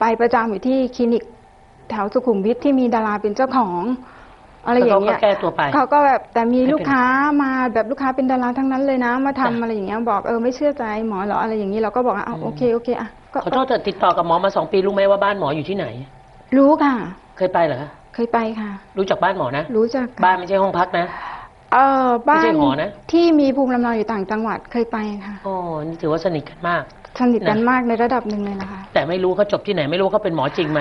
[0.00, 1.22] ไปประจำอยู่ที่คลินิก
[1.90, 3.82] แถวสุขุมวิทที่มีดาราเป็นเจ้าของ
[4.66, 7.02] อะไรอย่างเขาเงี้ก็ยแก้ตัวไปเขาก็แบบแต่มีไม่เป็นลูกค้า
[7.42, 15.86] มาแบบลูกค้าเป็นดาราทั้งนั้นเลยนะ มาทำจ้ะอะไรอย่างเงี้ยบอกเออไม่เชื่อใจหมอเหรออะไรอย่างนี้เราก็บอกว่าอ้าวอืมโอเคโอเคอะก็ขอโทษเถอะติดต่อกับหมอมาสองปีรู้ไหมว่าบ้านหมออยู่ที่ไหน
[16.56, 16.94] รู้ค่ะ
[17.36, 21.06] เคยไปเหรอคะเคยไปค่ะ รู้จักบ้านหมอนะ รู้จักค่ะบ้านไม่ใช่ห้องพักนะ
[21.72, 25.52] เออบ้าไม่ใช่นหอนะ ที่มีภูมิลำเนาอยู่ต่างจังหวัดเคยไปค่ะ โอ้
[25.86, 26.82] นี่ถือว่าสนิทกันมาก
[27.20, 30.80] สนิทกันนะมากในระดับหนึ่งเลยนะคะ แต่ไม่รู้เขาจบที่ไหน ไม่รู้เขาเป็นหมอจริงไหม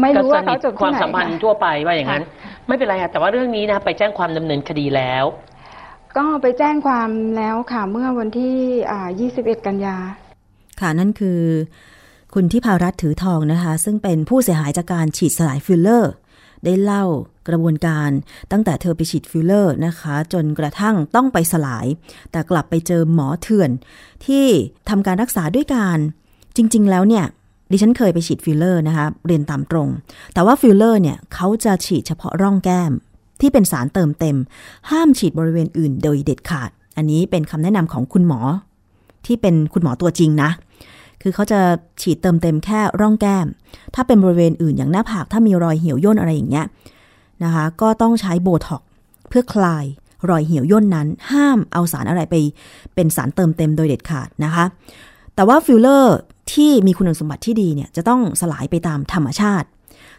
[0.00, 2.24] ไม่รู้ว่าก็เขาสนิทจบควาที่มไหนสัมพันธ์ค่ะทั่วไปว่าอย่างนั้น
[2.68, 5.24] ไม่เป็นไรค่ะแต่ว่าเรื่องนี้นะไปแจ้งความดำเนินคดีแล้ว
[6.16, 8.54] ก็ไปแจ้งความแล้วค่ะเมื่อวันที่
[8.90, 9.96] อ่า21 กันยา
[10.80, 11.40] ค่ะนั่นคือ
[12.34, 16.12] คุณที่พารัตน์ถือทองนะคะ ซึ่งเป็นผู้เสียหายจากการฉีดสลายฟิลเลอร์
[16.64, 17.04] ได้เล่า
[17.48, 18.10] กระบวนการ
[18.52, 21.86] ตั้งแต่เธอไปฉีดฟิลเลอร์นะคะ จนกระทั่งต้องไปสลาย
[22.32, 23.70] แต่กลับไปเจอหมอเถื่อน
[24.26, 24.46] ที่
[24.88, 25.98] ทำการรักษาด้วยการ
[26.56, 27.24] จริง ๆ แล้วเนี่ย
[27.70, 29.88] ดิฉันเคยไปฉีดฟิลเลอร์นะคะเรียนตามตรง
[30.34, 32.92] แต่ว่าฟิลเลอร์เนี่ยเขาจะฉีดเฉพาะร่องแก้ม
[33.40, 34.36] ที่เป็นสารเติมเต็ม
[34.90, 38.40] ห้ามฉีดบริเวณอื่นโดยเด็ดขาด อันนี้เป็นคำแนะนำของคุณหมอ
[39.26, 40.50] ที่เป็นคุณหมอตัวจริงนะ
[41.22, 41.60] คือเขาจะ
[42.02, 43.46] ฉีดเติมเต็มแค่ร่องแก้ม
[43.94, 46.66] ถ้าเป็นบริเวณอื่นอย่างหน้าผากถ้ามีรอยเหี่ยวย่นอะไรอย่างเงี้ย
[47.44, 48.82] นะคะ ก็ต้องใช้โบท็อกซ์
[49.28, 49.84] เพื่อคลาย
[50.30, 52.34] รอยเหี่ยวย่นนั้น ห้ามเอาสารอะไรไป
[52.94, 54.64] เป็นสารเติมเต็มโดยเด็ดขาดนะคะ
[55.34, 56.16] แต่ว่าฟิลเลอร์
[56.52, 59.68] ที่มีคุณสมบัติที่ดีเนี่ยจะต้องสลายไปตามธรรมชาติ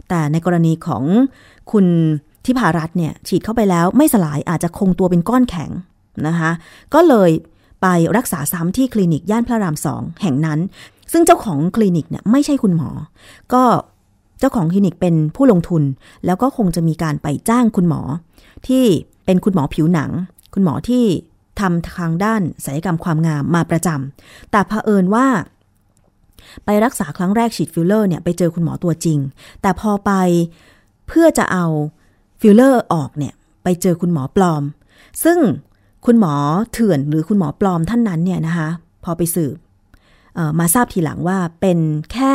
[0.10, 1.04] แต่ในกรณีของ
[1.72, 1.86] คุณ
[2.46, 5.72] ที่ภารัตน์เนี่ยฉีดเข้าไปแล้วไม่สลายอาจจะคงตัวเป็นก้อนแข็ง
[6.28, 6.52] นะคะ
[6.94, 7.32] ก็เลย
[7.82, 7.88] ไป
[8.18, 10.60] รักษาซ้ำที่คลินิกย่านพระรามสองแห่งนั้น
[11.14, 12.90] ซึ่งเจ้าของคลินิกเนี่ยไม่ใช่คุณหมอ
[13.54, 13.64] ก็
[14.40, 15.84] เจ้าของคลินิกเป็นผู้ลงทุน
[16.26, 18.02] แล้วก็คงจะมีการไปจ้างคุณหมอ
[18.68, 18.84] ที่
[19.26, 20.12] เป็นคุณหมอผิวหนัง
[20.54, 21.04] คุณหมอที่
[21.60, 25.28] ทำทางด้านศัลยกรรมความงามมาประจำแต่เผอิญว่า
[26.66, 29.20] ไปรักษาครั้งแรกฉีดฟิลเลอร์เนี่ยไปเจอคุณหมอตัวจริง
[29.62, 30.12] แต่พอไป
[31.08, 31.66] เพื่อจะเอา
[32.42, 34.64] ฟิลเลอร์ออกเนี่ยไปเจอคุณหมอปลอม
[35.24, 35.38] ซึ่ง
[36.06, 36.34] คุณหมอ
[36.74, 38.70] เถื่อนหรือคุณหมอปลอมท่านนั้นเนี่ยนะคะ
[39.04, 39.56] พอไปสืบ
[40.60, 41.80] มาทราบทีหลังว่าเป็น
[42.14, 42.34] แค่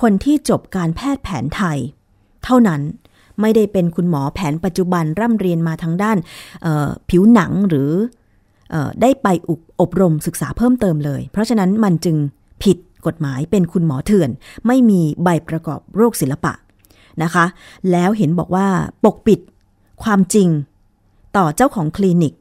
[0.00, 1.78] คนที่จบการแพทย์แผนไทย
[2.44, 2.80] เท่านั้น
[3.40, 6.16] ไม่ได้เป็นคุณหมอแผนปัจจุบันร่ำเรียนมาทางด้าน
[7.10, 7.90] ผิวหนังหรือ
[8.72, 12.16] อได้ไปออบรมศึกษาเพิ่มเติมเลย เพราะฉะนั้นมันจึง
[12.64, 14.30] ผิดกฎหมายเป็นคุณหมอเถื่อน
[14.66, 16.52] ไม่มีใบประกอบโรคศิลปะ
[17.22, 17.44] นะคะ
[17.92, 18.66] แล้วเห็นบอกว่า
[19.04, 19.40] ปกปิด
[20.02, 20.48] ความจริง
[21.36, 22.34] ต่อเจ้าของคลินิก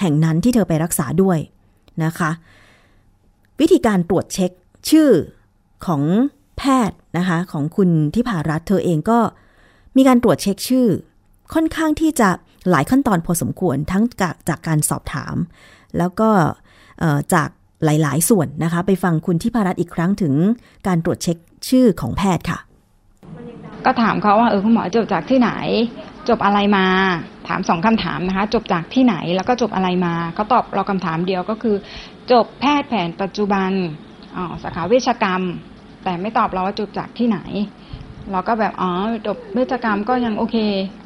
[0.00, 1.38] แห่งนั้นที่เธอไปรักษาด้วย
[2.04, 2.30] นะคะ
[3.60, 4.50] วิธีการตรวจเช็ค
[4.90, 5.10] ชื่อ
[5.86, 6.02] ของ
[6.58, 9.18] แพทย์นะคะของคุณที่ผ่ารัฐเธอเองก็
[9.96, 10.86] มีการตรวจเช็คชื่อ
[11.54, 12.28] ค่อนข้างที่จะ
[12.70, 15.36] หลายขั้นตอนพอสมควรทั้งจากจากการสอบถาม
[15.98, 16.30] แล้วก็
[17.34, 17.48] จาก
[17.84, 20.34] หลาย ๆ ส่วนนะคะ ไปฟังคุณที่พารัฐอีกครั้งถึง
[20.86, 21.36] การตรวจเช็ค
[21.68, 22.58] ชื่อของแพทย์ค่ะ
[23.84, 25.50] ก็ถามเขาว่าเออคุณหมอจบจากที่ไหน
[26.28, 26.86] จบอะไรมา
[27.48, 31.76] ถามสองคำถามนะคะ จบจากที่ไหนแล้วก็จบอะไรมาเขาตอบเราคำถามเดียวก็คือ
[32.32, 33.70] จบแพทย์แผนปัจจุบัน
[34.36, 35.42] อ๋อสาขาเวชกรรม
[36.04, 37.38] แต่ไม่ตอบเราว่าจบจากที่ไหน
[38.32, 38.90] เราก็แบบอ๋อ
[39.26, 40.56] จบเวชกรรมก็ยังโอเค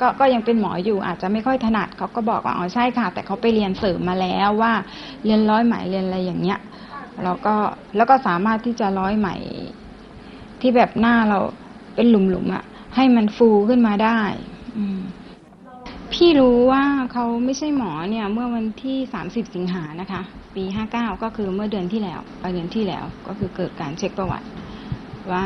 [0.01, 4.73] ก็ก็ยังเป็นหมออยู่อาจจะไม่ค่อยถนัดเขาก็บอกว่าอ๋อใช่ค่ะ แต่เขาไปเรียนเสริมมาแล้วว่า
[5.25, 6.61] เรียนร้อยไหมเรียนอะไรอย่างเงี้ย
[7.25, 7.55] แล้วก็
[7.97, 9.29] แล้วก็สามารถที่จะร้อยไหม
[10.61, 11.39] ที่แบบหน้าเรา
[11.95, 14.19] เป็นหลุมๆอะ่ะให้มันฟูขึ้นมาได้
[16.13, 16.83] พี่รู้ว่า
[17.13, 20.23] เขาไม่ใช่หมอเนี่ย เมื่อวันที่ 30 สิงหานะคะ
[20.57, 24.47] ปี59ก็คือเมื่อเดือนที่แล้วปลายเดือนที่แล้วก็คือเกิดการเช็คประวัติ
[25.33, 25.45] ว่า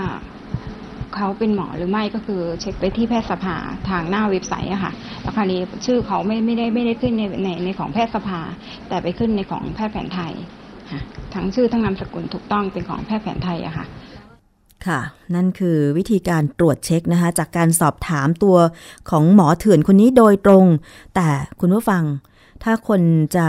[1.16, 3.56] เขาเป็นหมอหรือไม่ก็คือเช็คไปที่แพทยสภา
[3.88, 4.92] ทางหน้าเว็บไซต์อะค่ะ
[5.22, 8.40] แล้วคราวนี้ชื่อเขาไม่ไม่ได้ไม่ได้ขึ้นในในในของแพทยสภา
[8.88, 10.32] แต่ไปขึ้นในของแพทย์แผนไทย
[10.90, 11.00] ค่ะ
[11.34, 13.86] ทั้งชื่อทั้งนามสกุลถูกต้องเป็นของแพทย์แผนไทยอะค่ะ
[14.86, 15.00] ค่ะ
[15.34, 18.56] นั่นคือวิธีการตรวจเช็คนะคะ จากการสอบถามตัว
[19.10, 20.64] ของหมอเถื่อนคนนี้โดยตรง
[21.14, 21.28] แต่
[21.60, 22.02] คุณผู้ฟัง
[22.62, 23.00] ถ้าคน
[23.36, 23.46] จะ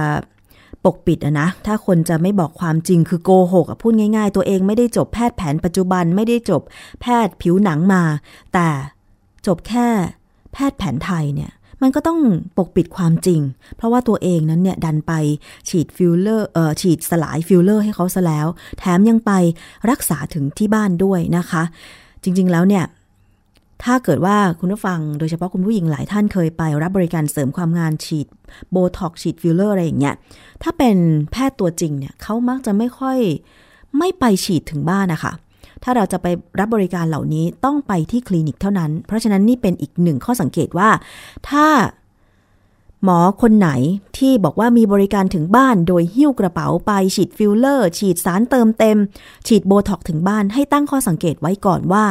[0.87, 6.61] ปกปิดอะนะ ถ้าคนจะไม่บอกความจริงคือโกหกอะพูดง่ายๆ ตัวเองไม่ได้จบแพทย์แผนปัจจุบันไม่ได้จบ
[7.01, 8.03] แพทย์ผิวหนังมา
[8.53, 8.67] แต่
[9.47, 9.87] จบแค่
[10.53, 12.19] แพทย์แผนไทยเนี่ยมันก็ต้อง
[12.57, 13.41] ปกปิดความจริง
[13.75, 15.13] เพราะว่าตัวเองนั้นเนี่ยดันไป
[15.69, 18.47] ฉีดฟิลเลอร์เอ่อฉีดสลายฟิลเลอร์ให้เขาซะแล้ว
[18.79, 19.31] แถมยังไป
[19.89, 21.63] รักษาถึงที่บ้านด้วยนะคะ
[22.23, 22.83] จริงๆแล้วเนี่ย
[23.83, 28.27] ถ้าเกิดว่าคุณผู้ฟังโดยเฉพาะคุณผู้หญิงหลายท่านเคยไปรับบริการเสริมความงามฉีด
[28.71, 30.15] โบท็อกซ์ฉีดฟิลเลอร์อะไรอย่างเงี้ย
[30.63, 30.97] ถ้าเป็น
[31.31, 33.17] แพทย์ตัวจริงเนี่ยเขามักจะไม่ค่อย
[33.97, 35.33] ไม่ไปฉีดถึงบ้านนะคะ
[35.83, 36.27] ถ้าเราจะไป
[36.59, 40.89] รับบริการเหล่านี้ต้องไปที่คลินิกเท่านั้น เพราะฉะนั้นนี่เป็นอีกหนึ่งข้อสังเกตว่า
[41.49, 41.67] ถ้า
[43.03, 43.69] หมอคนไหน
[44.17, 48.97] ที่บอกว่ามีบริการถึงบ้าน โดยหิ้วกระเป๋าไปฉีดฟิลเลอร์ ฉีดสารเติมเต็ม
[49.47, 52.05] ฉีดโบท็อกซ์ถึงบ้านให้ตั้งข้อสังเกตไว้ก่อนว่า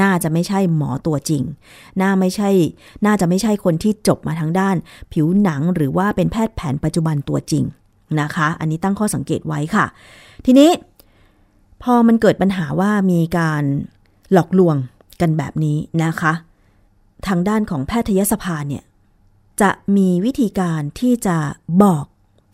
[0.00, 1.42] น่าจะไม่ใช่หมอตัวจริง
[2.00, 2.50] น่าไม่ใช่
[3.06, 4.76] น่าจะไม่ใช่คนที่จบมาทางด้าน
[5.12, 7.64] ผิวหนังหรือว่าเป็นแพทย์แผนปัจจุบันตัวจริง
[8.20, 9.86] นะคะ อันนี้ตั้งข้อสังเกตไว้ค่ะ
[10.44, 10.70] ทีนี้
[11.82, 13.62] พอมันเกิดปัญหาว่ามีการ
[14.32, 14.76] หลอกลวง
[15.20, 16.32] กันแบบนี้นะคะ
[17.26, 18.84] ทางด้านของแพทยสภาเนี่ย
[19.60, 21.36] จะมีวิธีการที่จะ
[21.82, 22.04] บอก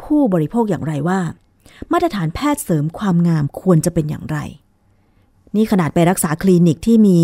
[0.02, 1.20] ผู้บริโภคอย่างไรว่า
[1.92, 4.38] มาตรฐานแพทย์เสริมความงามควรจะเป็นอย่างไร
[5.56, 7.18] นี่ขนาดไปรักษาคลินิกที่มี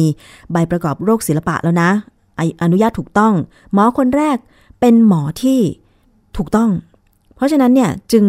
[0.52, 1.90] ใบประกอบโรคศิลปะแล้วนะ
[2.38, 3.34] ออนุญาตถูกต้อง
[3.72, 4.36] หมอคนแรก
[4.80, 5.60] เป็นหมอที่
[6.36, 6.70] ถูกต้อง
[7.34, 8.26] เพราะฉะนั้นเนี่ยจึง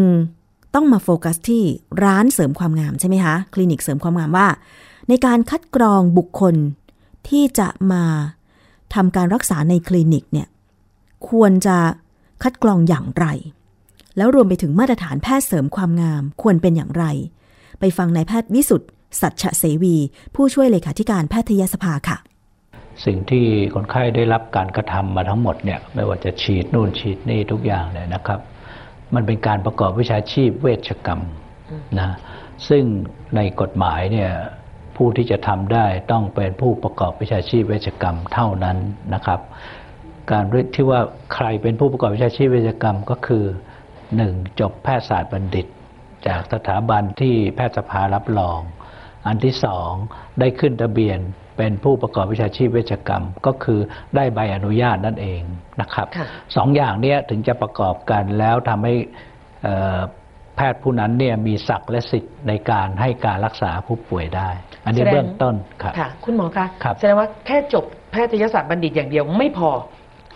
[0.75, 1.63] ต้องมาโฟกัสที่
[2.03, 4.47] ร้านเสริมความงามใช่ไหมคะ คลินิกเสริมความงามว่า
[5.09, 6.55] ในการคัดกรองบุคคล
[7.29, 8.03] ที่จะมา
[8.95, 10.47] ทำการรักษาในคลินิกเนี่ย
[11.29, 11.77] ควรจะ
[12.43, 13.25] คัดกรองอย่างไร
[14.17, 17.05] แล้วรวมไปถึงมาตรฐานแพทย์เสริมความงามควรเป็นอย่างไร
[17.79, 18.89] ไปฟังนายแพทย์วิสุทธ์
[19.21, 19.95] สัชเสวี
[20.35, 22.17] ผู้ช่วยเลขาธิการแพทยสภาค่ะ
[23.05, 28.39] สิ่งที่คนไข้ได้รับการกระทำมาทั้งหมดเนี่ยไม่ว่าจะฉีดนู่นฉีดนี่ทุกอย่างเลยนะครับ
[29.15, 31.21] มันเป็นการประกอบวิชาชีพเวชกรรม
[31.99, 32.15] นะ
[32.69, 32.83] ซึ่ง
[33.35, 34.31] ในกฎหมายเนี่ย
[34.95, 38.77] ผู้ที่จะทำได้ต้องเป็นผู้ประกอบวิชาชีพเวชกรรมเท่านั้น
[39.13, 39.39] นะครับ
[40.31, 40.43] การ
[40.75, 41.01] ที่ว่า
[41.33, 43.43] ใครเป็นผู้ประกอบวิชาชีพเวชกรรมก็คือ
[44.15, 45.67] หนึ่งจบแพทยศาสตร์บัณฑิต
[46.27, 48.59] จากสถาบันที่แพทยสภารับรอง
[49.27, 49.91] อันที่สอง
[50.39, 51.19] ได้ขึ้นทะเบียน
[51.57, 53.79] เป็นผู้ประกอบวิชาชีพเวชกรรม ก็คือ
[54.15, 55.41] ได้ใบอนุญาตนั่นเอง
[55.81, 58.93] นะครับค่ะสองอย่างเนี้ยถึงจะประกอบกันแล้วทำให้
[59.63, 59.99] เอ่อ
[60.55, 64.49] แพทย์ผู้นั้นเนี่ยมีศักดิ์และสิทธิ์ในการให้การรักษาผู้ป่วยได้
[64.85, 69.69] อันนี้แสดงเบื้องต้นครับค่ะ คุณหมอคะครับแสดงว่าแค่จบแพทยศาสตร์บัณฑิตอย่างเดียวไม่พอ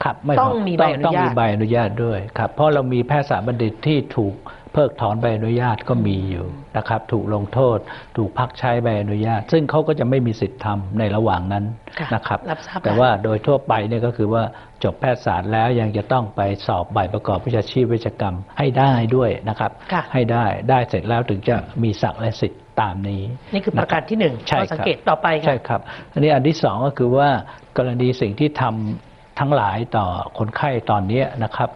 [0.04, 4.36] ครับไม่พต้องมีใบอนุญาตต้องมีใบอนุญาตด้วยครับเพราะเรามีแพทยศาสตร์บัณฑิตที่ถูก
[4.74, 6.46] เพิกถอนใบอนุญาตก็มีอยู่
[6.78, 7.78] นะครับ ถูกลงโทษ
[8.18, 11.66] ถูกพักใช้ใบอนุญาต ซึ่งเขาก็จะไม่มีสิทธิ์ทำในระหว่างนั้น
[12.00, 14.44] ค่ะนะครับรับทราบแต่ว่าโดยทั่วไปเนี่ยก็คือว่า
[14.84, 23.22] จบแพทยศาสตร์แล้วยังจะต้องไปสอบใบประกอบวิชาชีพเวชกรรมให้ได้ด้วยนะครับค่ะให้ได้ได้เสร็จแล้วถึงจะมีศักดิ์และสิทธิ์ตามนี้
[23.54, 25.82] นี่คือประการที่หนึ่งใช่ข้อครับสังเกตต่อไปใช่ค่ะครับ
[26.14, 27.30] อันนี้อันที่สองก็คือว่า
[27.78, 30.08] กรณีสิ่งที่ทำทั้งหลายต่อ
[30.38, 31.70] คนไข้ตอนนี้นะครับ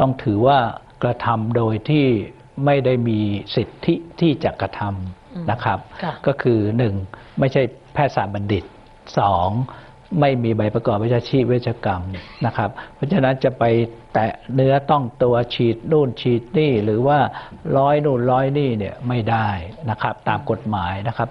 [0.00, 0.58] ต้องถือว่า
[1.02, 2.06] กระทำโดยที่
[2.64, 3.18] ไม่ได้มี
[3.56, 6.94] สิทธิที่จะกระทำนะครับค่ะก็คือหนึ่ง
[7.38, 7.62] ไม่ใช่
[7.94, 8.64] แพทยศาสตร์บัณฑิต
[9.18, 9.50] สอง
[10.20, 12.02] ไม่มีใบประกอบวิชาชีพเวชกรรม
[12.46, 13.64] นะครับ เพราะฉะนั้นจะไป
[14.14, 17.18] แตะเนื้อต้องตัวฉีดนู่นฉีดนี่ หรือว่า
[17.76, 19.48] ร้อยนู่นร้อยนี่เนี่ยไม่ได้
[19.90, 21.28] นะครับ ตามกฎหมายนะครับ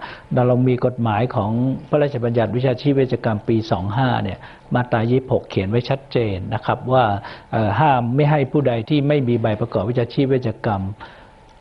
[0.47, 1.51] เรามีกฎหมายของ
[1.89, 3.57] พระราชบัญญัติวิชาชีพเวชกรรมปี
[3.91, 4.39] 25เนี่ย
[4.75, 7.05] มาตรา 26 เขียนไว้ชัดเจนนะครับว่า
[7.51, 10.83] เอ่อห้ามไม่ให้ผู้ใดที่ไม่มีใบประกอบวิชาชีพเวชกรรม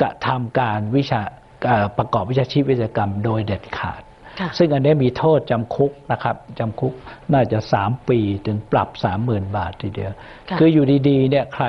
[0.00, 1.20] กระทำการวิชา
[1.66, 4.02] เอ่อประกอบวิชาชีพเวชกรรมโดยเด็ดขาด
[4.40, 6.92] ค่ะซึ่งอันนี้มีโทษจำคุกนะครับจำคุก
[7.32, 8.88] น่าจะ 3 ปีถึงปรับ
[9.22, 10.12] 30,000 บาททีเดียว
[10.50, 11.66] ค่ะคืออยู่ดีๆเนี่ยใคร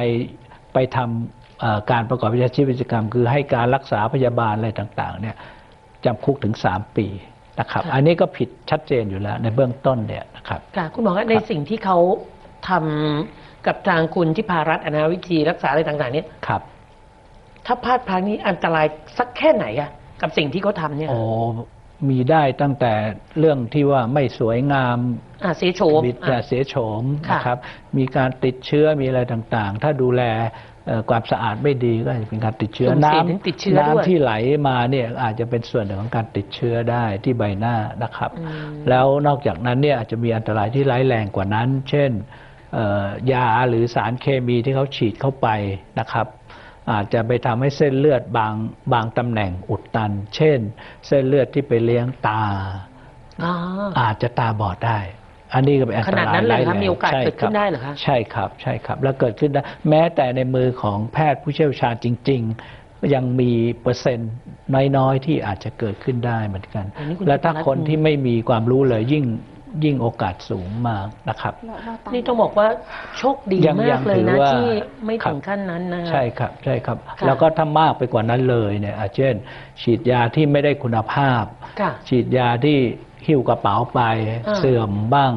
[0.73, 5.35] ไปทำเอ่อการประกอบวิชาชีพวิชกรรม คือให้การรักษาพยาบาลอะไรต่างๆเนี่ย
[6.05, 7.07] จำคุกถึง 3 ปี
[7.59, 11.97] นะครับ อันนี้ก็ผิดชัดเจนอยู่แล้วในเบื้องต้นเนี่ยนะครับค่ะคุณหมอคะในสิ่งที่เขา
[12.69, 16.61] ทำกับทางคุณที่พารัตน์อะนะวิธีรักษาอะไรต่างๆเนี่ยครับ
[17.65, 18.85] ถ้าพลาดพลั้งนี้อันตราย
[19.17, 19.89] สักแค่ไหนอะ
[20.21, 21.19] กับสิ่งที่เขาทำเนี่ยโอ้
[22.09, 22.93] มีได้ตั้งแต่
[23.39, 24.97] เรื่องที่ว่าไม่สวยงาม
[25.43, 27.57] อ่าเสียโฉมมีแต่อะ เสียโฉมค่ะ นะครับ
[27.97, 30.23] มีการติดเชื้อมีอะไรต่างๆ ถ้าดูแล
[30.87, 34.31] เอ่อความสะอาดไม่ดีก็อาจจะเป็นการติดเชื้อ สุ่มเสี่ยงน้ถึงติดเชื้อด้วยำน้ำที่ไหล
[34.67, 42.11] มาเนี่ยอาจจะเป็นส่วนหนึ่งของการติดเชื้อได้ที่ใบหน้านะครับอืมแล้วนอกจากนั้นเนี่ยอาจจะมีอันตรายที่ร้ายแรงกว่านั้น เช่น
[42.73, 45.47] เอ่อยาหรือสารเคมีที่เขาฉีดเข้าไป
[45.99, 46.27] นะครับ
[46.91, 48.53] อาจจะไปทำให้เส้นเลือดบาง
[48.93, 50.59] บางตำแหน่งอุดตัน เช่น
[51.07, 52.43] เส้นเลือดที่ไปเลี้ยงตา
[53.43, 53.53] อ๋อ
[53.99, 54.99] อาจจะตาบอดได้
[55.53, 62.41] อันนี้ก็เป็นอันตรายขนาดนั้นเลยเหรอคะร้แงมีโอกาสใช่เกิดขึ้นรับได้เหรอคะใช่ครับใช่ครับ แล้วเกิดขึ้นได้แม้แต่ในมือของแพทย์ผู้เชี่ยวชาญจริง
[62.77, 64.31] ๆ ยังมีเปอร์เซ็นต์
[64.97, 69.25] น้อยๆที่อาจจะเกิดขึ้นได้เหมือนกันอันนี้คุณและถ้าธิรัตน์คนที่ไม่มีความรู้เลยยิ่ง
[69.83, 71.53] ยิ่งโอกาสสูงมากนะครับ
[72.13, 72.67] นี่ต้องบอกว่า
[73.17, 74.67] โชคดียังมายักงเลยนะถือว่าที่
[75.05, 79.35] ไม่ครัถึบงขั้นนั้นนะใช่ครับใช่ครับค่ะแล้วก็ถ้ามากไปกว่านั้นเลยเนี่ยอาจเช่น
[79.81, 81.43] ฉีดยาที่ไม่ได้คุณภาพ
[81.81, 82.77] ค่ะฉีดยาที่
[83.27, 84.01] หิ้วกระเป๋าไป
[84.47, 85.33] อ่าเสื่อมบ้าง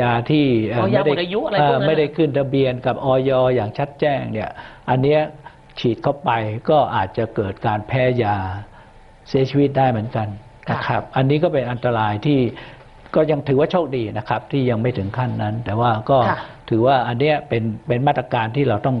[0.00, 4.50] ยาที่เอ่อเอายาไม่ได้หมดอายุอะไรเอ่อพวกนั้นไม่ได้ขึ้นทะเบียนกับออยอย่างชัดแจ้งเนี่ย
[4.90, 5.20] อันเนี้ย
[5.80, 6.30] ฉีดเข้าไป
[6.70, 8.36] ก็อาจจะเกิดการแพ้ยา
[9.28, 10.28] เสียชีวิตได้เหมือนกัน
[10.70, 12.40] นะครับ อันนี้ก็เป็นอันตรายที่
[13.14, 16.38] ก็ยังถือว่าโชคดีนะครับ ที่ยังไม่ถึงขั้นนั้น แต่ว่าก็ค่ะ
[16.70, 18.96] ถือว่าอันเนี้ยเป็นเป็นมาตรการที่เราต้อง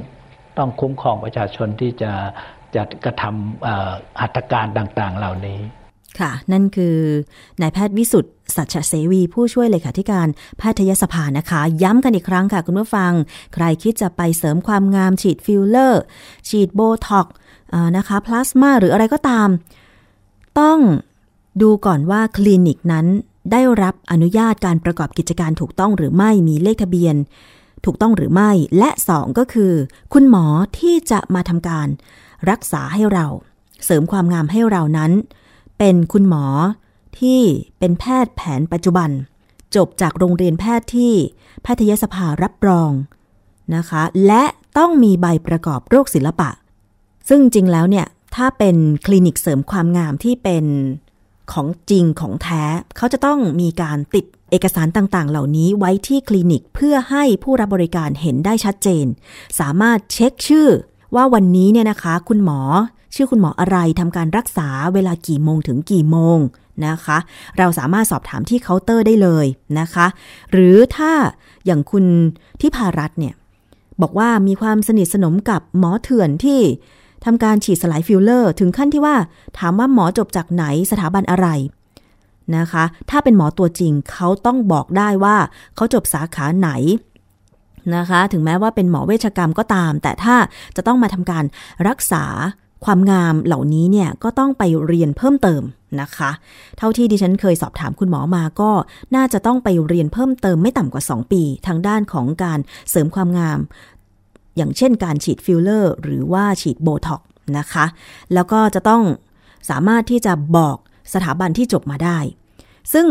[0.58, 2.12] ต้องคุ้มครองประชาชนที่จะ
[2.74, 5.60] จะกระทำเอ่อหัตถการต่างๆ เหล่านี้
[6.20, 6.96] ค่ะ นั่นคือ
[7.60, 13.12] นายแพทย์วิสุทธ์สัชเสวี ผู้ช่วยเลขาธิการแพทยสภานะคะ ย้ำกันอีกครั้งค่ะคุณผู้ฟัง
[13.54, 16.02] ใครคิดจะไปเสริมความงามฉีดฟิลเลอร์
[16.48, 17.34] ฉีดโบท็อกซ์
[17.72, 19.48] อ่านะคะพลาสมาหรืออะไรก็ตาม
[20.60, 20.78] ต้อง
[21.62, 23.06] ดูก่อนว่าคลินิกนั้น
[23.50, 27.16] ได้รับอนุญาตการประกอบกิจการถูกต้องหรือไม่มีเลขทะเบียน
[27.84, 29.72] ถูกต้องหรือไม่ และ 2 ก็คือ
[30.12, 30.46] คุณหมอ
[30.78, 31.88] ที่จะมาทำการ
[32.50, 33.26] รักษาให้เรา
[33.84, 35.12] เสริมความงามให้เรานั้น
[35.78, 36.44] เป็นคุณหมอ
[37.18, 37.40] ที่
[37.78, 39.10] เป็นแพทย์แผนปัจจุบัน
[39.76, 41.12] จบจากโรงเรียนแพทย์ที่
[41.62, 42.90] แพทยสภารับรอง
[43.76, 44.44] นะคะ และ
[44.78, 46.50] ต้องมีใบประกอบโรคศิลปะ
[47.28, 48.76] ซึ่งจริงแล้วเนี่ยถ้าเป็น
[49.06, 50.64] คลินิกเสริมความงามที่เป็น
[51.52, 52.64] ของจริงของแท้
[52.96, 59.06] เขาจะต้องมีการติดเอกสารต่างๆ เหล่านี้ไว้ที่คลินิกเพื่อให้ผู้รับบริการเห็นได้ชัดเจน
[59.60, 60.68] สามารถเช็คชื่อ
[61.14, 62.60] ว่าวันนี้เนี่ยนะคะ คุณหมอ
[63.14, 66.38] ชื่อคุณหมออะไรทำการรักษาเวลากี่โมงถึงกี่โมง
[66.86, 67.18] นะคะ
[67.58, 69.46] เราสามารถสอบถามที่เคาน์เตอร์ได้เลย
[69.80, 70.06] นะคะ
[70.52, 71.12] หรือถ้า
[71.66, 72.04] อย่างคุณ
[72.60, 73.34] ทิพารัตน์เนี่ย
[74.02, 76.60] บอกว่ามีความสนิทสนมกับหมอเถื่อนที่
[77.24, 79.16] ทำการฉีดสลายฟิลเลอร์ ถึงขั้นที่ว่า
[79.58, 81.48] ถามว่าหมอจบจากไหนสถาบันอะไร
[82.56, 85.36] นะคะ ถ้าเป็นหมอตัวจริงเขาต้องบอกได้ว่า
[85.76, 86.70] เขาจบสาขาไหน
[87.96, 90.36] นะคะ ถึงแม้ว่าเป็นหมอเวชกรรมก็ตาม แต่ถ้า
[90.76, 91.44] จะต้องมาทำการ
[91.88, 92.24] รักษา
[92.84, 95.62] ความงามเหล่านี้เนี่ยก็ต้องไปเรียนเพิ่มเติม
[96.00, 96.30] นะคะ
[96.78, 98.70] เท่าที่ดิฉันเคยสอบถามคุณหมอมาก็
[99.16, 102.58] น่าจะต้องไปเรียนเพิ่มเติมไม่ต่ำกว่า 2 ปี ทางด้านของการ
[102.90, 103.58] เสริมความงาม
[104.56, 107.22] อย่างเช่นการฉีดฟิลเลอร์ หรือว่าฉีดโบท็อก
[107.58, 107.84] นะคะ
[108.34, 109.02] แล้วก็จะต้อง
[109.70, 110.76] สามารถที่จะบอก
[111.14, 112.18] สถาบันที่จบมาได้
[112.92, 113.06] ซึ่ง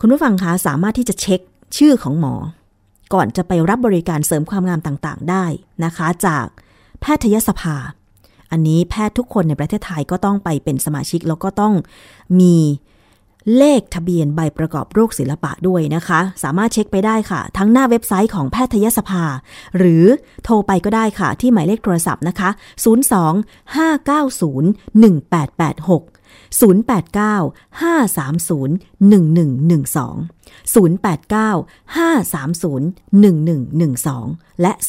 [0.00, 1.40] คุณผู้ฟังคะสามารถที่จะเช็ค
[1.76, 2.34] ชื่อของหมอ
[3.14, 5.44] ก่อนจะไปรับบริการเสริมความงามต่างๆ ได้
[5.84, 6.46] นะคะ จาก
[7.00, 7.76] แพทยสภา
[8.50, 11.74] อันนี้แพทย์ทุกคนในประเทศไทยก็ต้องไปเป็นสมาชิก แล้วก็ต้อง
[12.40, 12.56] มี
[13.56, 19.24] เลขทะเบียนใบประกอบโรคศิลปะด้วยนะคะ สามารถเช็คไปได้ค่ะ ทั้งหน้าเว็บไซต์ของแพทยสภา
[19.78, 20.04] หรือ
[20.44, 22.50] โทรไปก็ได้ค่ะ ที่หมายเลขโทรศัพท์นะคะ
[22.82, 24.64] 02 590
[25.02, 26.02] 1886
[26.60, 30.16] 089 530 1112
[30.74, 32.82] 089 530
[33.22, 34.82] 1112 และ 02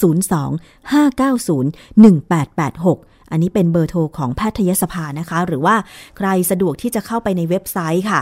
[0.94, 1.66] 590
[2.04, 5.76] 1886 อันนี้เป็นเบอร์โทรของแพทยสภานะคะ หรือว่า
[6.18, 8.22] ใครสะดวกที่จะเข้าไปในเว็บไซต์ค่ะ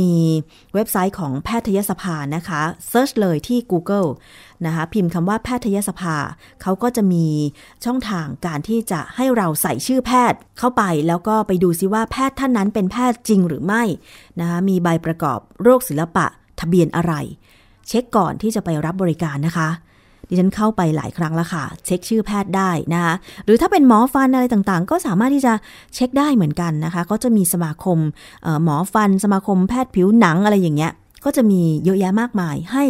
[0.00, 0.14] มี
[0.74, 4.08] เว็บไซต์ของแพทยสภานะคะ search เลยที่ Google
[4.66, 6.16] นะคะพิมพ์คำว่าแพทยสภา
[6.62, 7.26] เขาก็จะมี
[7.84, 13.82] ช่องทางการที่จะให้เราใส่ชื่อแพทย์เข้าไป แล้วก็ไปดูซิว่าแพทย์ท่านนั้นเป็นแพทย์จริงหรือไม่
[14.40, 16.26] นะคะมีใบประกอบโรคศิลปะ
[16.60, 17.14] ทะเบียนอะไร
[17.88, 19.68] เช็คก่อนที่จะไปรับบริการนะคะ
[20.32, 23.14] ดิฉันเข้าไปหลายครั้งแล้วค่ะ เช็คชื่อแพทย์ได้นะคะ
[23.44, 25.52] หรือถ้าเป็นหมอฟันอะไรต่างๆ ก็สามารถที่จะ
[25.94, 27.98] เช็คได้เหมือนกันนะคะ ก็จะมีสมาคม
[28.64, 30.92] หมอฟัน สมาคมแพทย์ผิวหนังอะไรอย่างเงี้ย
[31.24, 32.84] ก็จะมีเยอะแยะมากมายให้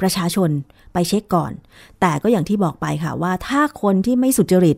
[0.00, 0.50] ประชาชน
[0.92, 1.52] ไปเช็คก่อน
[2.00, 4.76] แต่ก็อย่างที่บอกไปค่ะว่าถ้าคนที่ไม่สุจริต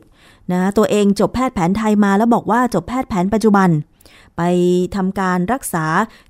[0.53, 3.69] นะตัวเองจบแพทย์แผนไทยมาแล้วบอกว่าจบแพทย์แผนปัจจุบัน
[4.37, 4.43] ไป
[4.97, 5.87] ทำการรักษา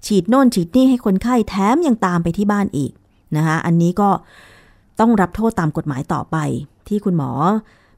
[0.07, 2.93] ฉีดโน่นฉีดนี่ให้คนไข้แถมยังตามไปที่บ้านอีก
[3.37, 4.09] นะคะอันนี้ก็
[5.01, 6.37] ต้องรับโทษตามกฎหมายต่อไป
[6.89, 7.31] ที่คุณหมอ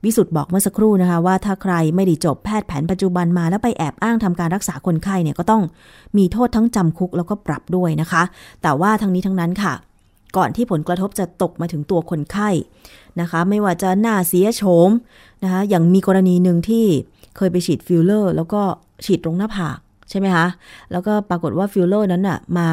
[0.04, 5.62] วิสุทธ์บอกเมื่อสักครู่นะคะ ว่าถ้าใครไม่ได้จบแพทย์แผนปัจจุบันมาแล้วไปแอบอ้างทำการรักษาคนไข้เนี่ยก็ต้อง
[6.18, 8.22] มีโทษทั้งจำคุกแล้วก็ปรับด้วยนะคะ
[8.62, 9.72] แต่ว่าทั้งนี้ทั้งนั้นค่ะ
[10.36, 12.50] ก่อนที่ผลกระทบจะตกมาถึงตัวคนไข้
[13.20, 14.90] นะคะ ไม่ว่าจะหน้าเสียโฉม
[15.42, 16.84] นะคะอย่างมีกรณีหนึ่งที่
[17.36, 18.60] เคยไปฉีดฟิลเลอร์ แล้วก็
[19.04, 19.78] ฉีดตรงหน้าผาก
[20.10, 20.46] ใช่ไหมคะ
[20.92, 22.68] แล้วก็ปรากฏว่าฟิลเลอร์นั้นน่ะมา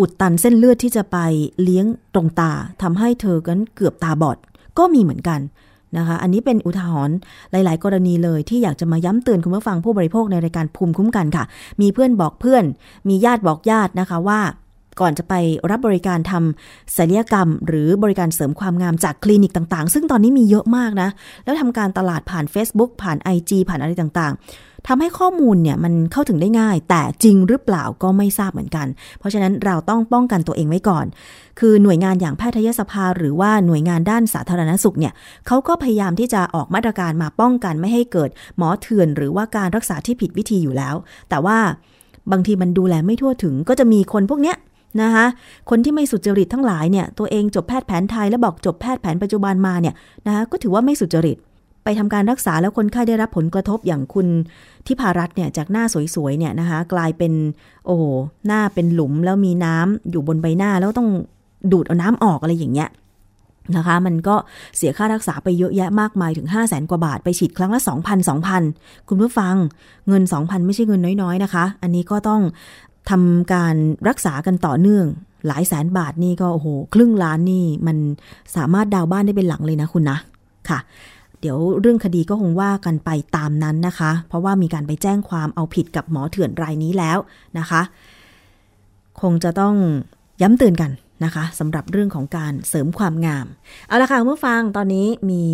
[0.00, 1.16] อุดตันเส้นเลือดที่จะไป
[1.62, 4.38] เลี้ยงตรงตาทำให้เธอกันเกือบตาบอด
[4.78, 5.40] ก็มีเหมือนกัน
[5.96, 7.16] นะคะ อันนี้เป็นอุทาหรณ์
[7.50, 11.44] หลาย ๆ กรณีเลยที่อยากจะมาย้ำเตือนคุณผู้ฟังผู้บริโภคในรายการภูมิคุ้มกันค่ะ
[11.80, 12.64] มีเพื่อนบอกเพื่อน
[13.08, 14.40] มีญาติบอกญาตินะคะว่า
[15.00, 15.34] ก่อนจะไป
[15.70, 21.08] รับบริการทำศัลยกรรม หรือบริการเสริมความงามจากคลินิกต่างๆ ซึ่งตอนนี้มีเยอะมากนะ
[21.44, 28.86] แล้วทำการตลาดผ่าน Facebook ผ่าน IG ผ่านอะไรต่างๆทำให้ข้อมูลเนี่ยมันเข้าถึงได้ง่าย แต่จริงหรือเปล่าก็ไม่ทราบเหมือนกัน
[29.18, 31.06] เพราะฉะนั้นเราต้องป้องกันตัวเองไว้ก่อน
[31.58, 35.12] คือหน่วยงานอย่างแพทยสภา หรือว่าหน่วยงานด้านสาธารณสุขเนี่ย
[35.46, 40.94] เขาก็พยายามที่จะออกมาตรการมาป้องกันไม่ให้เกิดหมอเถื่อน หรือว่าการรักษาที่ผิดวิธีอยู่แล้ว
[41.30, 41.58] แต่ว่า
[42.32, 44.56] บางทีมันดูแลไม่ทั่วถึงก็จะมีคนพวกเนี้ย
[45.02, 45.26] นะคะ
[45.70, 49.94] คนที่ไม่สุจริตทั้งหลายเนี่ยตัวเองจบแพทย์แผนไทยแล้วบอกจบแพทย์แผนปัจจุบันมาเนี่ย
[50.26, 51.38] นะคะก็ถือว่าไม่สุจริต
[51.84, 54.26] ไปทำการรักษาแล้วคนไข้ได้รับผลกระทบอย่างคุณ
[54.86, 55.84] ทิพารัตน์เนี่ยจากหน้า
[56.14, 57.32] สวยๆเนี่ยนะคะกลายเป็น
[57.86, 58.02] โอ้โห
[58.46, 61.08] หน้าเป็นหลุมแล้วมีน้ำอยู่บนใบหน้าแล้วต้อง
[61.72, 62.88] ดูดเอาน้ำออกอะไรอย่างเงี้ย
[63.76, 64.34] นะคะมันก็
[64.76, 69.54] เสียค่ารักษาไปเยอะแยะมากมายถึง 5 0 0แสนกว่าบาทไปฉีดครั้งละ 2,000 2,000 คุณผู้ฟัง
[70.08, 72.40] เงิน 2,000 ไม่ใช่เงินน้อยๆนะคะ อันนี้ก็ต้อง
[73.10, 73.76] ทำการ
[74.08, 75.06] รักษากันต่อเนื่อง
[75.46, 77.96] หลายแสนบาทนี่ก็โอ้โหครึ่งล้านนี่มัน
[78.56, 80.18] สามารถดาวบ้านได้เป็นหลังเลยนะคุณนะ
[80.68, 80.78] ค่ะ
[81.40, 87.18] เดี๋ยวเรื่องคดีก็คงว่ากันไปตามนั้นนะคะ เพราะว่ามีการไปแจ้งความเอาผิดกับหมอเถื่อนรายนี้แล้ว
[87.58, 87.82] นะคะ
[89.20, 89.74] คงจะต้อง
[90.42, 90.90] ย้ำเตือนกัน
[91.24, 93.46] นะคะสำหรับเรื่องของการเสริมความงาม
[93.88, 95.44] เอาละค่ะเมื่อฟังตอนนี้มี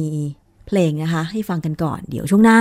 [0.67, 2.61] เพลงนะคะ ให้ฟังกันก่อน เดี๋ยวช่วงหน้า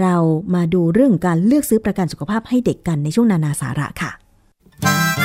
[0.00, 0.14] เรา
[0.54, 4.10] มาดูเรื่องการเลือกซื้อประกันสุขภาพให้เด็กกันในช่วงนานาสาระค่ะ
[4.82, 5.15] เ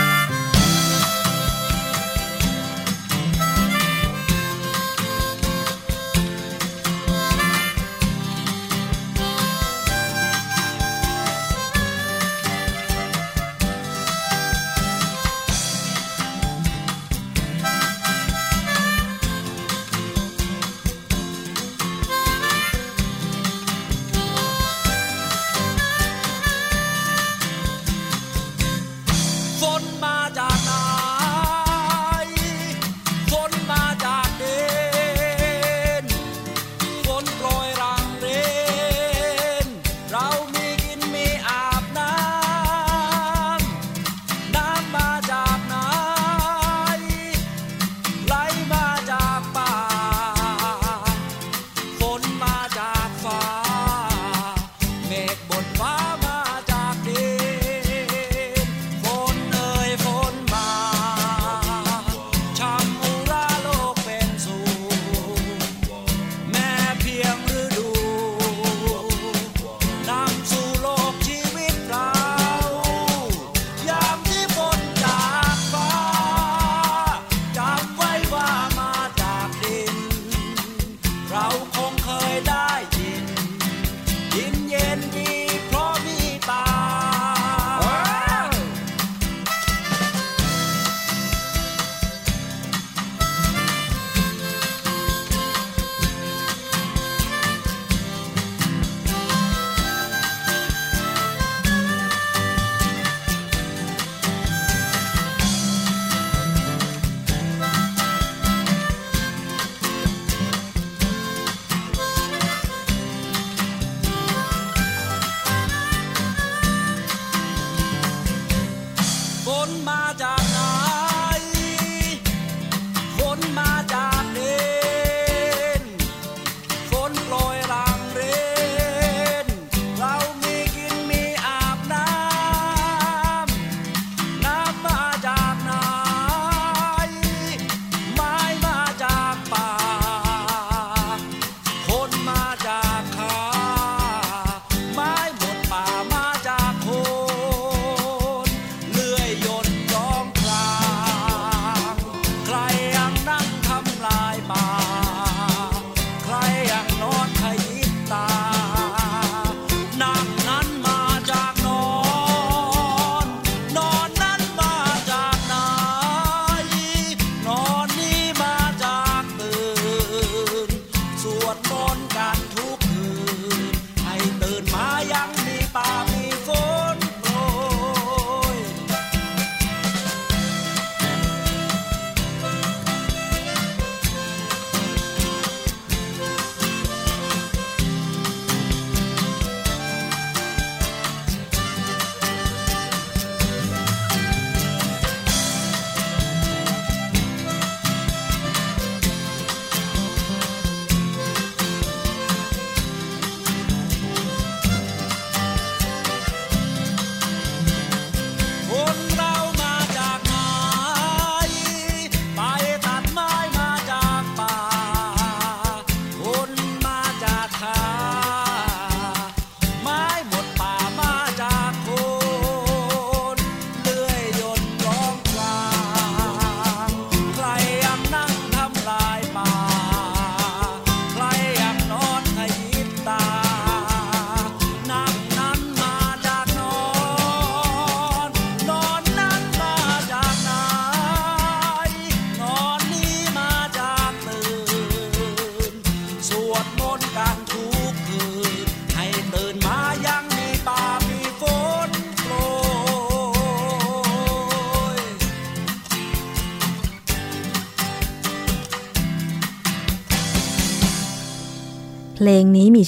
[171.51, 172.50] วดมนต์กัน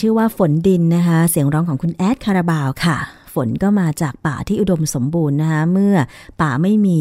[0.06, 2.98] ชื่อว่าฝนดินนะคะ เสียงร้องของคุณแอดคาราบาวค่ะ
[3.34, 5.96] ฝนก็มาจากป่าที่อุดมสมบูรณ์นะคะ เมื่อ
[6.42, 7.00] ป่าไม่มี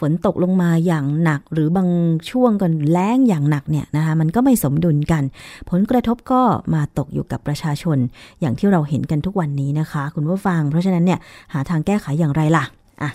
[0.00, 1.88] ฝนตกลงมาอย่างหนัก หรือบาง
[2.30, 5.22] ช่วงก็แล้งอย่างหนักเนี่ยนะคะมันก็ไม่สมดุลกัน
[5.70, 6.42] ผลกระทบก็
[6.74, 7.98] มาตกอยู่กับประชาชน
[8.40, 11.18] อย่างที่เราเห็นกันทุกวันนี้นะคะ คุณผู้ฟัง เพราะฉะนั้นเนี่ย
[11.52, 12.64] หาทางแก้ไขอย่างไรล่ะ
[13.02, 13.10] อะ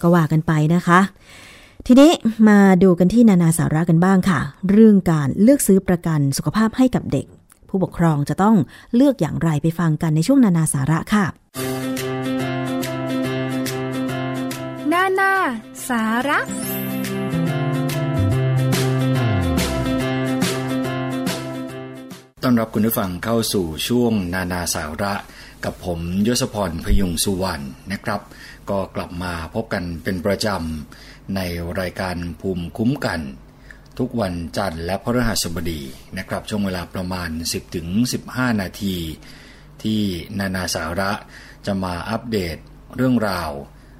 [0.00, 1.00] ก็ว่ากันไปนะคะ
[1.86, 2.10] ทีนี้
[2.48, 7.26] มาดูกันที่นานาสาระกันบ้างค่ะ เรื่องการเลือกซื้อประกันสุขภาพให้กับเด็ก
[7.72, 8.56] ผู้ปกครองจะต้อง
[8.94, 11.24] เลือกอย่างไรไปฟังกันในช่วงนานาสาระค่ะ
[14.92, 15.32] นานา
[15.88, 16.38] สาระ
[22.42, 25.14] ต้อนรับคุณผู้ฟังเข้าสู่ช่วงนานาสาระ
[25.64, 28.20] กับผมยศพรพยุงสุวรรณนะครับ
[28.70, 31.40] ก็กลับมาพบกันเป็นประจำใน
[31.80, 33.20] รายการภูมิคุ้มกัน
[33.98, 35.82] ทุกวันจันทร์และพฤหัสบดี
[36.18, 37.88] นะครับ ช่วงเวลาประมาณ 10ถึง
[38.24, 38.96] 15 นาที
[39.82, 40.00] ที่
[40.38, 41.12] นานาสาระ
[41.66, 42.56] จะมาอัปเดต
[42.96, 43.50] เรื่องราว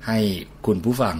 [0.06, 0.18] ให้
[0.66, 1.16] คุณผู้ฟัง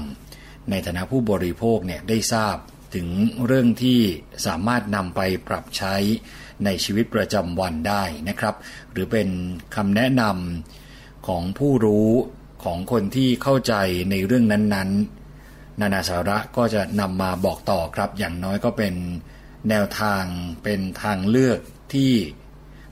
[0.70, 2.56] ในฐานะผู้บริโภคเนี่ยได้ทราบ
[2.94, 3.08] ถึง
[3.46, 4.00] เรื่องที่
[4.46, 5.94] สามารถนำไปปรับใช้
[6.64, 8.54] ในชีวิตประจำวันได้นะครับ
[8.92, 9.28] หรือเป็น
[9.76, 12.10] คำแนะนำของผู้รู้
[12.64, 13.74] ของคนที่เข้าใจ
[14.10, 15.21] ในเรื่องนั้นๆ
[15.80, 18.94] นานาสาระก็จะนำมาบอกต่อครับ อย่างน้อยก็เป็น
[19.68, 20.24] แนวทาง
[20.62, 21.58] เป็นทางเลือก
[21.92, 22.12] ที่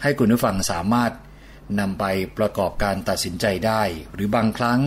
[0.02, 1.12] ให้คุณผู้ฟังสามารถ
[1.80, 2.04] นำไป
[2.38, 3.82] ประกอบการตัดสินใจได้
[4.14, 4.80] หรือบางครั้ง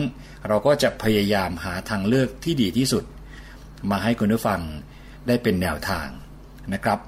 [0.48, 3.04] เราก็จะพยายามหาทางเลือกที่ดีที่สุด
[3.90, 4.60] มาให้คุณผู้ฟัง
[5.26, 6.08] ได้เป็นแนวทาง
[6.74, 6.98] นะครับ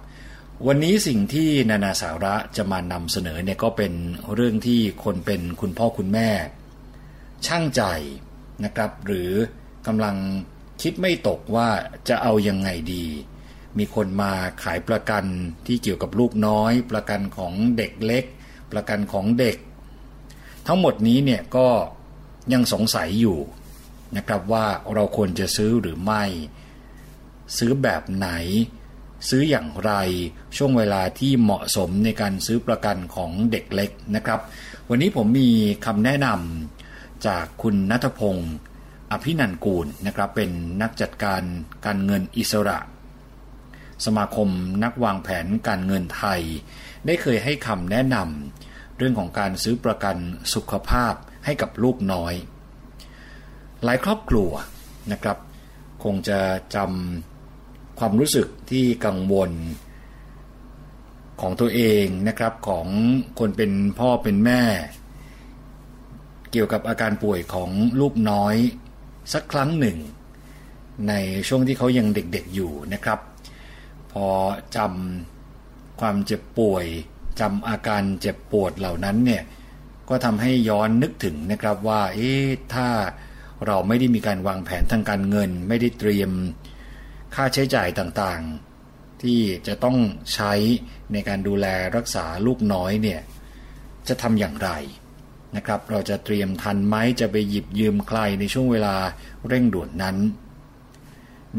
[0.66, 3.92] วันนี้สิ่งที่นานาสาระจะมานำเสนอเนี่ยก็เป็น
[4.34, 6.30] เรื่องที่คนเป็นคุณพ่อคุณแม่
[7.46, 7.82] ช่างใจ
[8.64, 9.30] นะครับ หรือ
[9.86, 10.16] กำลัง
[10.82, 11.68] คิดไม่ตกว่า
[12.08, 13.06] จะเอายังไงดี
[13.78, 15.24] มีคนมาขายประกัน
[15.66, 18.24] ที่เกี่ยวกับลูกน้อย ประกันของเด็กเล็ก
[18.72, 19.56] ประกันของเด็ก
[20.66, 21.68] ทั้งหมดนี้เนี่ยก็
[22.52, 23.38] ยังสงสัยอยู่
[24.16, 26.24] นะครับว่าเราควรจะซื้อหรือไม่
[27.58, 28.28] ซื้อแบบไหน
[29.28, 29.92] ซื้ออย่างไร
[30.56, 34.40] ช่วงเวลาที่เหมาะสมในการซื้อประกันของเด็กเล็กนะครับ
[34.88, 35.50] วันนี้ผมมี
[35.86, 38.52] คำแนะนำจากคุณนัทพงศ์
[39.12, 40.50] อภินันกูลนะครับเป็น
[40.82, 41.42] นักจัดการ
[41.86, 42.78] การเงินอิสระ
[44.04, 44.48] สมาคม
[44.84, 46.40] นักวางแผนการเงินไทย
[47.06, 50.16] ได้เคยให้คำแนะนำเรื่องของการซื้อประกัน
[50.54, 52.34] สุขภาพให้กับลูกน้อย
[53.84, 54.50] หลายครอบครัว
[55.12, 55.38] นะครับ
[56.04, 56.40] คงจะ
[56.74, 59.50] จำความรู้สึกที่กังวล
[61.40, 62.86] ของตัวเองนะครับของ
[63.38, 64.62] คนเป็นพ่อเป็นแม่
[66.52, 68.56] เกี่ยวกับอาการป่วยของลูกน้อย
[69.32, 69.98] สักครั้งหนึ่ง
[71.08, 71.12] ใน
[71.48, 73.20] ช่วงที่เขายังเด็กๆอยู่นะครับ
[74.12, 74.26] พอ
[74.76, 76.86] จำความเจ็บป่วย
[77.40, 79.42] จำอาการเจ็บปวดเหล่านั้นเนี่ย
[80.08, 82.88] ก็ทำให้ย้อนนึกถึงนะครับว่าเอ๊ะถ้า
[83.66, 86.30] เราไม่ได้มีการวางแผนทางการเงิน ไม่ได้เตรียม
[87.34, 89.96] ค่าใช้จ่ายต่างๆ ที่จะต้อง
[90.34, 90.52] ใช้
[91.12, 91.66] ในการดูแล
[91.96, 93.20] รักษาลูกน้อยเนี่ย
[94.08, 94.70] จะทำอย่างไร
[95.56, 98.96] นะครับ เราจะเตรียมทันไหมจะไปหยิบยืมใครในช่วงเวลา
[99.46, 100.16] เร่งด่วนนั้น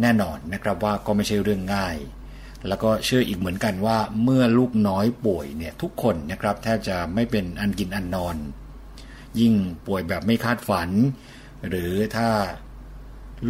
[0.02, 1.96] แน่นอนนะครับว่าก็ไม่ใช่เรื่องง่าย
[2.68, 8.36] แล้วก็เชื่ออีกเหมือนกันว่าเมื่อลูกน้อยป่วยเนี่ยทุกคนนะครับแทบจะไม่เป็นอันกินอันนอน
[9.40, 9.54] ยิ่ง
[9.88, 10.90] ป่วยแบบไม่คาดฝัน
[11.68, 12.30] หรือถ้า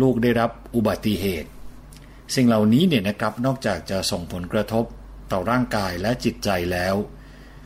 [0.02, 1.50] ลูกได้รับอุบัติเหตุ
[2.36, 4.86] สิ่งเหล่านี้เนี่ยนะครับนอกจากจะส่งผลกระทบ
[5.32, 6.96] ต่อร่างกายและจิตใจแล้ว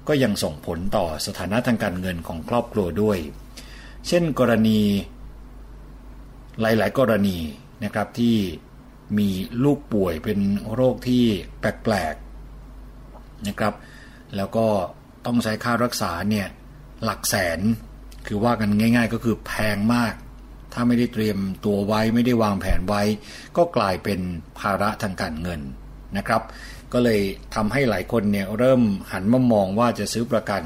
[0.07, 3.17] ก็ยังส่งผลต่อสถานะทางการเงินของครอบครัวด้วย
[4.07, 4.79] เช่นกรณี
[6.61, 7.37] หลาย ๆ กรณี
[7.83, 8.35] นะครับที่
[9.17, 9.29] มี
[9.63, 10.39] ลูกป่วยเป็น
[10.73, 11.23] โรคที่
[11.59, 12.15] แปลก
[12.81, 13.73] ๆ นะครับ
[14.35, 14.67] แล้วก็
[15.25, 16.47] ต้องใช้ค่ารักษาเนี่ย
[17.03, 17.59] หลักแสน
[18.27, 20.13] คือว่ากันง่าย ๆ ก็คือแพงมาก
[20.73, 23.01] ถ้าไม่ได้เตรียมตัวไว้ไม่ได้วางแผนไว้
[23.57, 24.19] ก็กลายเป็น
[24.59, 25.61] ภาระทางการเงิน
[26.17, 26.41] นะครับ
[26.93, 27.21] ก็เลย
[27.55, 28.81] ทำให้หลายคนเนี่ยเริ่ม
[29.11, 30.63] หันมามองว่าจะซื้อประกัน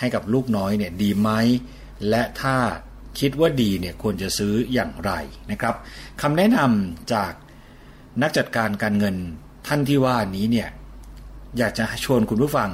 [0.00, 1.30] ให้กับลูกน้อยเนี่ยดีไหม
[2.08, 2.56] และถ้า
[3.20, 5.12] คิดว่าดีเนี่ยควรจะซื้ออย่างไร
[5.50, 5.74] นะครับ
[6.22, 7.32] คำแนะนำจาก
[8.22, 9.16] นักจัดการการเงิน
[9.66, 10.68] ท่านที่ว่านี้เนี่ย
[11.58, 12.70] อยากจะชวนคุณผู้ฟัง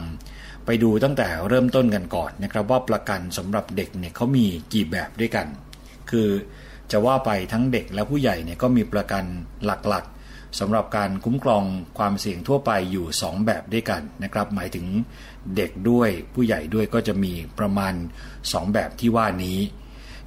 [0.66, 5.46] ไปดูตั้งแต่เริ่มต้นกันก่อนนะครับ ว่าประกันสำหรับเด็กเนี่ยเขามีกี่แบบด้วยกัน
[6.10, 6.28] คือ
[6.92, 9.24] จะว่าไปทั้งเด็กและผู้ใหญ่เนี่ยก็มีประกัน
[9.64, 10.15] หลักๆ
[10.58, 11.62] สำหรับการคุ้มครอง
[11.98, 14.86] ความเสี่ยงทั่วไปอยู่ 2 แบบด้วยกันนะครับ หมายถึง
[15.56, 17.94] เด็กด้วยผู้ใหญ่ด้วยก็จะมีประมาณ
[18.34, 19.58] 2 แบบที่ว่านี้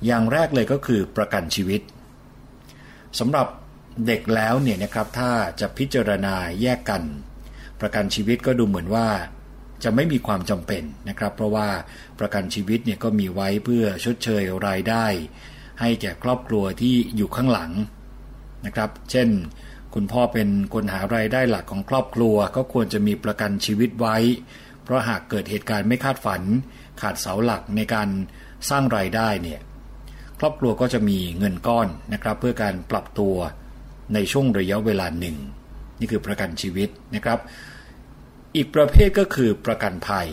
[0.05, 1.81] อย่างแรกเลยก็คือประกันชีวิต
[3.19, 3.47] สำหรับ
[4.07, 7.03] เด็กแล้วเนี่ยนะครับถ้าจะพิจารณาแยกกัน
[7.81, 9.07] ประกันชีวิตก็ดูเหมือนว่า
[9.83, 11.69] จะไม่มีความจำเป็นนะครับ เพราะว่า
[12.19, 15.05] ประกันชีวิตเนี่ยก็มีไว้เพื่อชดเชยรายได้
[15.81, 17.71] ให้แก่ครอบครัวที่อยู่ข้างหลัง
[18.65, 19.29] นะครับ เช่น
[19.93, 24.17] คุณพ่อเป็นคนหารายได้หลักของครอบครัว ก็ควรจะมีประกันชีวิตไว้
[24.83, 26.41] เพราะหากเกิดเหตุการณ์ไม่คาดฝัน
[27.01, 28.09] ขาดเสาหลักในการ
[28.69, 29.59] สร้างรายได้เนี่ย
[30.39, 33.35] ครอบครัวก็จะมีเงินก้อนนะครับ เพื่อการปรับตัว
[34.13, 35.37] ในช่วงระยะเวลาหนึ่ง
[35.99, 37.39] นี่คือประกันชีวิตนะครับ
[38.55, 40.27] อีกประเภทก็คือประกันภัย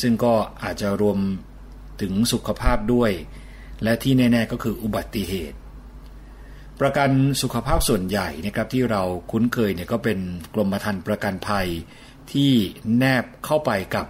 [0.00, 1.18] ซึ่งก็อาจจะรวม
[2.00, 3.12] ถึงสุขภาพด้วย
[3.82, 5.58] และที่แน่ ๆ ก็คืออุบัติเหตุ
[6.80, 7.10] ประกัน
[7.42, 10.18] สุขภาพส่วนใหญ่นะครับที่เราคุ้นเคยเนี่ยก็เป็น
[10.54, 11.68] กรมธรรม์ประกันภัย
[12.32, 12.52] ที่
[12.98, 14.06] แนบเข้าไปกับ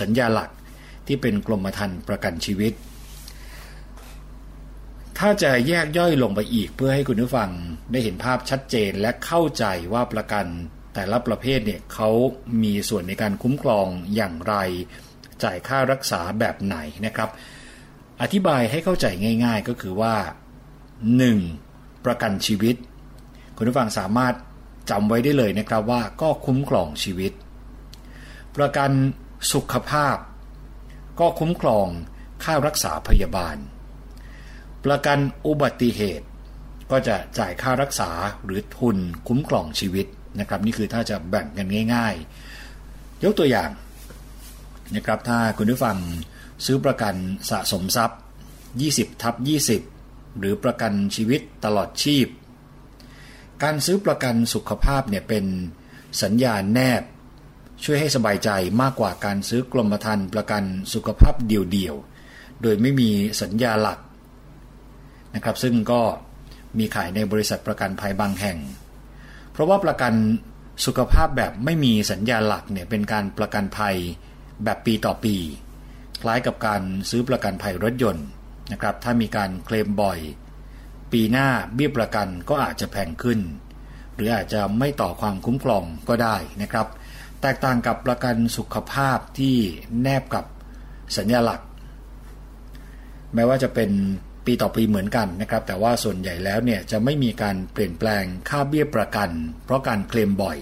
[0.00, 0.50] สัญญาหลัก
[1.06, 2.72] ที่เป็นกรมธรรม์ประกันชีวิต
[5.18, 7.50] ถ้าจะแยกย่อยลงไปอีกเพื่อให้คุณผู้ฟัง
[7.92, 10.46] ได้เห็นภาพชัดเจนและเข้าใจว่าประกัน
[10.94, 12.10] แต่ละประเภทเนี่ยเขา
[12.62, 14.54] มีส่วนในการคุ้มครองอย่างไร
[15.42, 17.30] จ่ายค่ารักษาแบบไหนนะครับ
[18.22, 19.06] อธิบายให้เข้าใจ
[19.44, 20.14] ง่าย ๆ ก็คือว่า
[21.18, 21.69] 1.
[22.04, 22.76] ประกันชีวิต
[23.56, 24.34] คุณผู้ฟังสามารถ
[24.90, 27.32] จำไว้ได้เลยนะครับว่าก็คุ้มครองชีวิต
[28.56, 28.90] ประกัน
[29.52, 30.16] สุขภาพ
[31.20, 31.86] ก็คุ้มครอง
[32.44, 33.56] ค่ารักษาพยาบาล
[34.84, 36.26] ประกันอุบัติเหตุ
[36.90, 38.10] ก็จะจ่ายค่ารักษา
[38.44, 38.96] หรือทุน
[39.28, 40.06] คุ้มครองชีวิต
[40.40, 43.70] นะครับ นี่คือถ้าจะแบ่งกันง่ายๆ ยกตัวอย่าง
[44.94, 45.96] นะครับถ้าคุณผู้ฟัง
[46.64, 47.14] ซื้อประกัน
[47.50, 48.18] สะสมทรัพย์
[48.70, 49.34] 20ทับ
[49.72, 49.99] 20
[50.38, 52.26] หรือประกันชีวิตตลอดชีพ
[53.62, 55.44] การซื้อประกันสุขภาพเนี่ยเป็น
[56.22, 57.02] สัญญาณแนบ
[57.84, 58.50] ช่วยให้สบายใจ
[58.82, 60.64] มากกว่าการซื้อกรมธรรม์ประกัน
[60.94, 63.10] สุขภาพเดี่ยวๆ โดยไม่มี
[63.42, 63.98] สัญญาหลัก
[65.34, 66.00] นะครับ ซึ่งก็
[66.78, 68.58] มีขายในบริษัทประกันภัยบางแห่ง
[69.52, 70.14] เพราะว่าประกัน
[70.86, 73.96] สุขภาพแบบไม่มีสัญญาหลักเนี่ยเป็นการประกันภัย
[74.64, 75.36] แบบปีต่อปี
[76.22, 78.26] คล้ายกับการซื้อประกันภัยรถยนต์
[78.72, 80.18] นะครับ ถ้ามีการเคลมบ่อย
[81.12, 83.40] ปีหน้าเบี้ยประกันก็อาจจะแพงขึ้น
[84.14, 86.86] หรืออาจจะไม่ต่อความคุ้มครองก็ได้นะครับ
[87.40, 89.56] แตกต่างกับประกันสุขภาพที่
[90.02, 90.44] แนบกับ
[91.16, 91.60] สัญญาหลัก
[93.34, 93.90] แม้ว่าจะเป็น
[94.46, 99.30] ปีต่อปีเหมือนกันนะครับ แต่ว่าส่วนใหญ่แล้วเนี่ยจะไม่มีการเปลี่ยนแปลงค่าเบี้ยประกัน
[99.64, 100.58] เพราะการเคลมบ่อย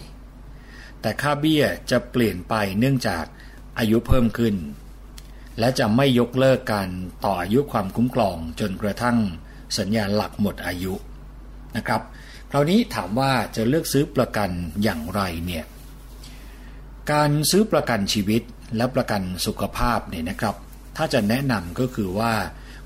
[1.01, 3.25] แต่ค่าเบี้ยจะเปลี่ยนไปเนื่องจาก
[3.79, 4.55] อายุเพิ่มขึ้น
[5.59, 6.89] และจะไม่ยกเลิกการ
[7.25, 9.19] ต่ออายุความคุ้มครอง จนกระทั่ง
[9.79, 10.95] สัญญาหลักหมดอายุ
[11.77, 12.03] นะครับ
[12.51, 14.51] คราวนี้ถามว่าจะเลือกซื้อประกัน
[14.83, 15.65] อย่างไรเนี่ย
[17.13, 18.43] การซื้อประกันชีวิต
[18.77, 20.57] และประกันสุขภาพเนี่ยนะครับ
[20.97, 22.33] ถ้าจะแนะนำก็คือว่า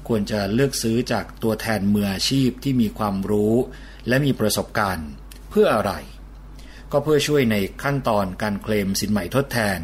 [0.09, 3.55] ควรจะเลือกซื้อจากตัวแทนมืออาชีพที่มีความรู้
[4.09, 5.09] และมีประสบการณ์
[5.51, 5.93] เพื่ออะไร
[6.93, 9.79] ก็เพื่อช่วยในขั้นตอนการเคลมสินใหม่ทดแทน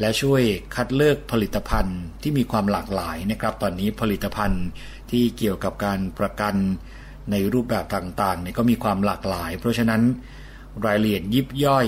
[0.00, 0.42] และช่วย
[0.74, 4.66] คัดเลือกผลิตภัณฑ์ที่มีความหลากหลายนะครับ ตอนนี้ผลิตภัณฑ์
[5.10, 6.54] ที่เกี่ยวกับการประกัน
[7.30, 10.02] ในรูปแบบต่างๆเนี่ยก็มีความหลากหลาย เพราะฉะนั้น
[10.86, 11.86] รายละเอียดยิบย่อย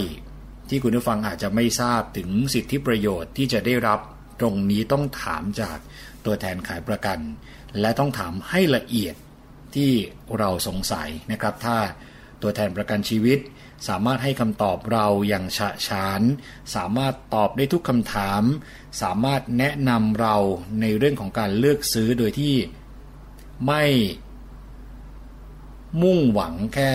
[0.68, 4.00] ที่คุณผู้ฟังอาจจะไม่ทราบถึงสิทธิประโยชน์ที่จะได้รับ
[4.40, 5.78] ตรงนี้ต้องถามจาก
[6.24, 7.18] ตัวแทนขายประกัน
[7.80, 9.14] และต้องถามให้ละเอียด
[9.74, 9.90] ที่
[10.38, 11.76] เราสงสัยนะครับ ถ้า
[12.42, 13.38] ตัวแทนประกันชีวิต
[13.88, 16.22] สามารถให้คำตอบเราอย่างฉะฉาน
[16.74, 18.42] สามารถตอบได้ทุกคำถาม
[19.02, 20.36] สามารถแนะนำเรา
[20.80, 22.54] ในเรื่องของการเลือกซื้อโดยที่
[23.66, 23.84] ไม่
[26.02, 26.92] มุ่งหวังแค่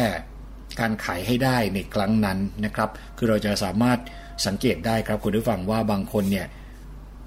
[0.80, 4.00] การขายให้ได้ในครั้งนั้นนะครับ คือเราจะสามารถ
[4.46, 6.48] สังเกตได้ครับคุณผู้ฟังว่าบางคนเนี่ย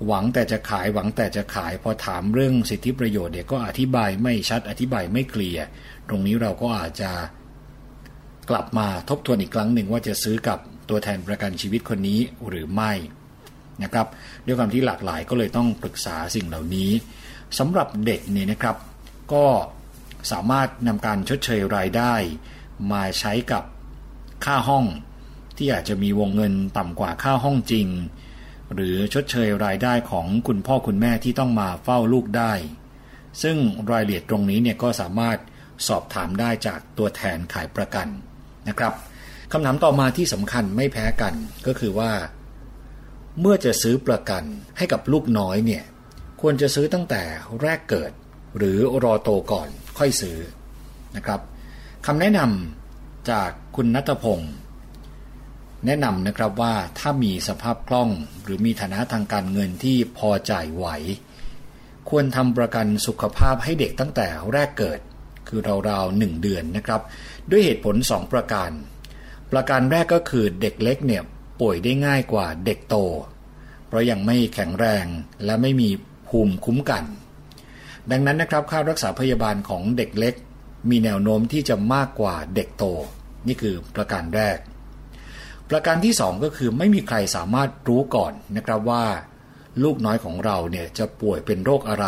[0.06, 5.64] หวังแต่จะขายหวังแต่จะขายพอถามเรื่องสิทธิประโยชน์เนี่ยก็อธิบายไม่ชัดอธิบายไม่เคลียร์
[6.08, 7.10] ตรงนี้เราก็อาจจะ
[8.50, 12.92] กลับมาทบทวนอีกครั้งหนึ่งว่าจะซื้อกับตัวแทนประกันชีวิตคนนี้หรือไม่
[13.82, 14.06] นะครับ
[14.46, 16.90] ด้วยความที่หลากหลายก็เลยต้องปรึกษาสิ่งเหล่านี้
[17.58, 18.76] สำหรับเด็กเนี่ยนะครับ
[19.32, 19.46] ก็
[20.32, 22.14] สามารถนำการชดเชยรายได้
[22.92, 23.64] มาใช้กับ
[24.44, 24.84] ค่าห้อง
[25.56, 27.86] ที่อาจจะมีวงเงินต่ำกว่าค่าห้องจริง
[28.74, 32.52] หรือชดเชยรายได้ของคุณพ่อคุณแม่ที่ต้องมาเฝ้าลูกได้
[33.42, 33.56] ซึ่ง
[33.90, 35.38] รายละเอียดตรงนี้เนี่ยก็สามารถ
[35.88, 38.08] สอบถามได้จากตัวแทนขายประกัน
[38.68, 38.92] นะครับ
[39.52, 41.34] คำถามต่อมาที่สำคัญไม่แพ้กัน
[41.66, 42.12] ก็คือว่า
[43.40, 44.44] เมื่อจะซื้อประกัน
[44.78, 45.84] ให้กับลูกน้อยเนี่ย
[46.40, 47.22] ควรจะซื้อตั้งแต่
[47.62, 48.12] แรกเกิด
[48.56, 50.38] หรือรอโตก่อนค่อยซื้อ
[51.16, 51.40] นะครับ
[52.06, 54.54] คำแนะนำจากคุณนัทพงศ์
[55.86, 58.10] แนะนำนะครับว่าถ้ามีสภาพคล่อง
[58.44, 60.86] หรือมีฐานะทางการเงินที่พอจ่ายไหว
[62.08, 65.00] ควรทำประกันสุขภาพให้เด็กตั้งแต่แรกเกิด
[65.48, 67.00] คือราวๆหนึ่งเดือนนะครับ
[67.50, 68.70] ด้วยเหตุผล 2 ประการ
[69.52, 71.22] ประการแรกก็คือเด็กเล็กเนี่ย
[71.60, 72.96] ป่วยได้ง่ายกว่าเด็กโต
[73.86, 75.06] เพราะยังไม่แข็งแรง
[75.44, 75.90] และไม่มี
[76.28, 77.04] ภูมิคุ้มกัน
[78.10, 80.34] ดังนั้นนะครับค่ารักษาพยาบาลของเด็กเล็ก
[80.90, 82.84] มีแนวโน้มที่จะมากกว่าเด็กโต
[83.46, 84.58] นี่คือประการแรก
[85.70, 89.04] ประการที่สองก็คือไม่มีใครสามารถรู้ก่อนนะครับว่า
[89.82, 92.06] ลูกน้อยของเราเนี่ยจะป่วยเป็นโรคอะไร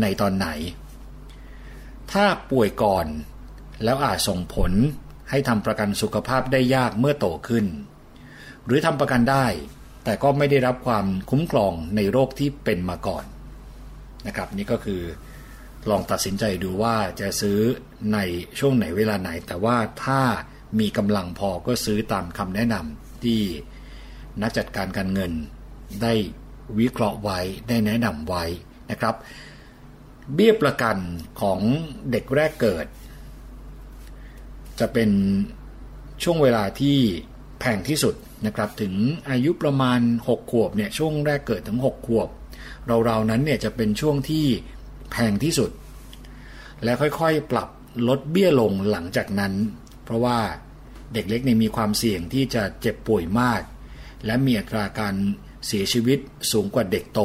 [0.00, 0.48] ในตอนไหน
[2.12, 3.06] ถ้าป่วยก่อน
[3.84, 4.72] แล้วอาจส่งผล
[5.30, 7.66] ให้ทำประกันสุขภาพได้ยากเมื่อโตขึ้น
[8.66, 9.46] หรือทำประกันได้
[10.04, 13.24] แต่ก็ไม่ได้รับความคุ้มครองในโรคที่เป็นมาก่อน
[14.26, 15.02] นะครับนี่ก็คือ
[15.90, 17.58] ลองตัดสินใจดูว่าจะซื้อ
[18.12, 18.18] ใน
[18.58, 20.20] ช่วงไหนเวลาไหน แต่ว่าถ้า
[20.80, 23.40] มีกำลังพอก็ซื้อตามคำแนะนำที่
[24.42, 25.32] นักจัดการการเงิน
[26.02, 26.12] ได้
[26.78, 28.44] วิเคราะห์ไว้ได้แนะนำไว้
[28.90, 29.14] นะครับ
[30.34, 30.96] เบี้ยประกัน
[31.40, 31.60] ของ
[32.10, 32.86] เด็กแรกเกิด
[34.80, 35.10] จะเป็น
[36.22, 36.96] ช่วงเวลาที่
[37.60, 38.14] แพงที่สุด
[38.46, 38.94] นะครับถึง
[39.30, 42.28] อายุประมาณ 6 ขวบเนี่ยช่วงแรกเกิดถึง 6 ขวบ
[43.06, 44.46] เราๆนั้นเนี่ยจะเป็นช่วงที่
[45.10, 45.70] แพงที่สุด
[46.84, 47.68] และค่อยๆปรับ
[48.08, 49.52] ลดเบี้ยลงหลังจากนั้น
[50.04, 50.38] เพราะว่า
[51.14, 53.62] เด็กเล็กเนี่ยมีความเสี่ยงที่จะเจ็บป่วยมาก
[54.26, 55.14] และมีอัตราการ
[55.66, 56.18] เสียชีวิต
[56.52, 57.20] สูงกว่าเด็กโต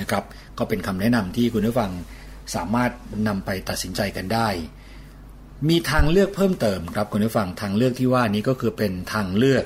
[0.00, 0.24] นะครับ
[0.58, 1.92] ก็เป็นคำแนะนำที่คุณผู้ฟัง
[2.54, 2.90] สามารถ
[3.28, 4.48] นำไปตัดสินใจกันได้
[5.68, 9.64] มีทางเลือกเพิ่มเติมครับคุณผู้ฟังทางเลือกที่ว่านี้ก็คือเป็นทางเลือก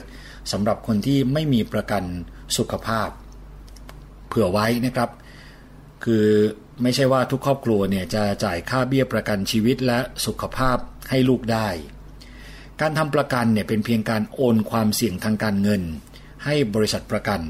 [0.52, 2.02] สำหรับคนที่ไม่มีประกัน
[2.56, 3.08] สุขภาพ
[4.28, 5.10] เผื่อไว้นะครับ
[6.04, 6.26] คือ
[6.82, 10.78] ไม่ใช่ว่าทุกครอบครัวเนี่ยจะจ่ายค่าเบี้ยประกันชีวิตและสุขภาพ
[11.10, 11.68] ให้ลูกได้
[12.80, 15.82] การทำประกันเนี่ยเป็นเพียงการโอนความเสี่ยงทางการเงิน
[16.44, 17.40] ให้บริษัทประกัน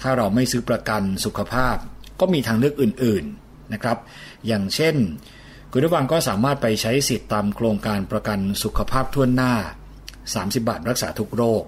[0.00, 1.76] ถ้าเราไม่ซื้อประกันสุขภาพ
[2.20, 3.98] ก็มีทางเลือกอื่น ๆนะครับ
[4.46, 4.96] อย่างเช่น
[5.76, 9.54] คุณผู้ฟังก็สามารถไปใช้สิทธิ์ตามโครงการประกันสุขภาพทั่วหน้า
[10.08, 11.62] 30 บาทรักษาทุกโรค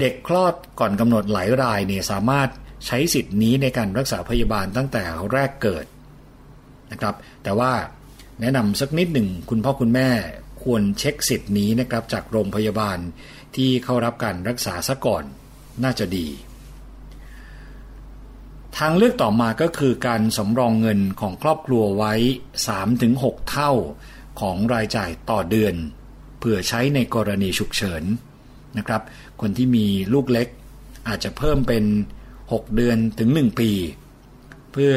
[0.00, 2.48] เด็กคลอดก่อนกำหนดหลายรายเนี่ยสามารถ
[2.86, 5.86] ใช้สิทธิ์นี้ในการรักษาพยาบาลตั้งแต่แรกเกิด
[6.92, 7.72] นะครับ แต่ว่า
[8.40, 10.08] แนะนำสักนิดหนึ่งคุณพ่อคุณแม่
[10.62, 12.98] ควรเช็คสิทธิ์นี้นะครับจากโรงพยาบาล
[13.56, 15.24] ที่เข้ารับการรักษาซะก่อน
[15.84, 16.28] น่าจะดี
[18.78, 22.14] ทางเลือกต่อมาก็คือการสำรองเงินของครอบครัวไว้
[22.80, 23.72] 3-6 เท่า
[24.40, 25.74] ของรายจ่ายต่อเดือน
[26.40, 28.02] เพื่อใช้ในกรณีฉุกเฉิน
[28.78, 29.02] นะครับ
[29.40, 30.48] คนที่มีลูกเล็ก
[31.08, 31.84] อาจจะเพิ่มเป็น
[32.32, 33.70] 6 เดือนถึง 1 ปี
[34.72, 34.94] เพื่อ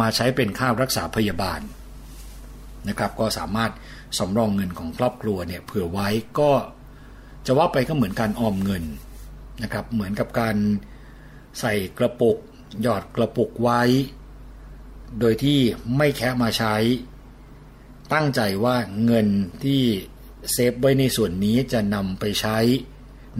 [0.00, 1.60] มาใช้เป็นค่ารักษาพยาบาล
[2.88, 3.70] นะครับ ก็สามารถ
[4.18, 6.50] สำรองเงินของครอบครัวเนี่ยเผื่อไว้ก็
[7.46, 8.84] จะว่าไปก็เหมือนการออมเงิน
[9.62, 10.56] นะครับ เหมือนกับการ
[11.60, 12.38] ใส่กระปุก
[12.82, 13.82] หยอดกระปุกไว้
[15.20, 15.58] โดยที่
[15.96, 16.76] ไม่แค่มาใช้
[18.12, 19.26] ตั้งใจว่าเงิน
[19.64, 19.82] ที่
[20.52, 22.58] เซฟไว้ในส่วนนี้จะนำไปใช้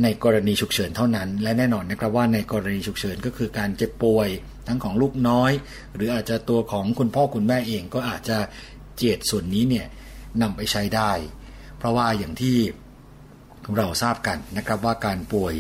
[0.03, 4.29] ในกรณีฉุกเฉินเท่านั้น และแน่นอนนะครับว่าในกรณีฉุกเฉินก็คือการเจ็บป่วย
[4.69, 5.53] ทั้งของลูกน้อย
[5.95, 8.39] หรืออาจจะตัวของคุณพ่อคุณแม่เองก็อาจจะ
[8.97, 9.87] เจียดส่วนนี้เนี่ย
[10.43, 11.13] นำไปใช้ได้
[11.79, 12.57] เพราะว่าอย่างที่
[13.77, 15.55] เราทราบกันนะครับว่าการป่วย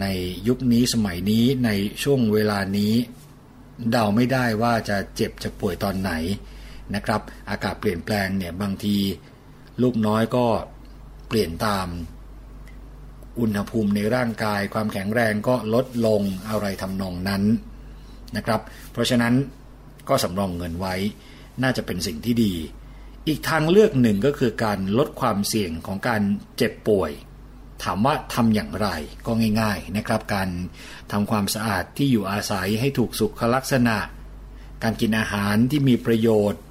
[0.00, 0.06] ใน
[0.48, 1.70] ยุคนี้สมัยนี้ใน
[2.02, 2.94] ช่วงเวลานี้
[3.90, 6.10] เดาไม่ได้ว่าจะเจ็บจะป่วยตอนไหน
[6.94, 7.20] นะครับ
[7.50, 8.96] อากาศเปลี่ยนแปลงเนี่ยบางที
[9.82, 10.46] ลูกน้อยก็
[11.28, 11.86] เปลี่ยนตาม
[13.40, 17.42] อุณหภูมิในร่างกาย ความแข็งแรงก็ลดลงอะไรทำนองนั้น
[18.36, 18.60] นะครับ
[18.92, 19.34] เพราะฉะนั้น
[20.08, 20.94] ก็สำรองเงินไว้
[21.62, 22.52] น่าจะเป็นสิ่งที่ดี
[23.28, 26.22] อีกทางเลือกหนึ่งก็คือการลดความเสี่ยงของการ
[26.56, 27.10] เจ็บป่วย
[27.82, 28.88] ถามว่าทำอย่างไร
[29.26, 30.48] ก็ง่าย ๆนะครับ การ
[31.12, 33.96] ทำความสะอาดที่อยู่อาศัยให้ถูกสุขลักษณะ
[34.82, 36.62] การกินอาหารที่มีประโยชน์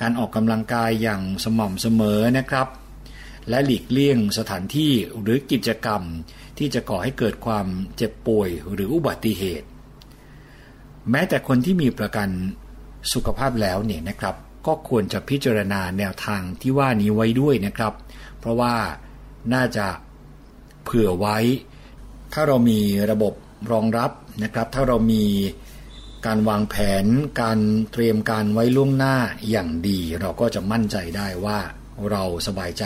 [0.00, 2.68] การออกกำลังกายอย่างสม่ำเสมอนะครับ
[3.48, 6.02] และหลีกเลี่ยงสถานที่หรือกิจกรรม
[6.58, 9.68] ที่จะก่อให้เกิดความเจ็บป่วยหรืออุบัติเหตุ
[11.10, 12.28] แม้แต่คนที่มีประกัน
[13.12, 14.36] สุขภาพแล้วเนี่ยนะครับ
[14.66, 17.94] ก็ควรจะพิจารณาแนวทางที่ว่านี้ไว้ด้วยนะครับ
[18.38, 18.74] เพราะว่า
[19.54, 19.86] น่าจะ
[20.88, 21.38] เผื่อไว้
[22.32, 22.80] ถ้าเรามี
[23.10, 23.34] ระบบ
[23.72, 24.10] รองรับ
[24.42, 25.24] นะครับ ถ้าเรามี
[26.26, 27.04] การวางแผน
[27.42, 27.58] การ
[27.92, 29.16] เตรียมการไว้ล่วงหน้า
[29.50, 31.58] อย่างดี เราก็จะมั่นใจได้ว่า
[32.10, 32.84] เราสบายใจ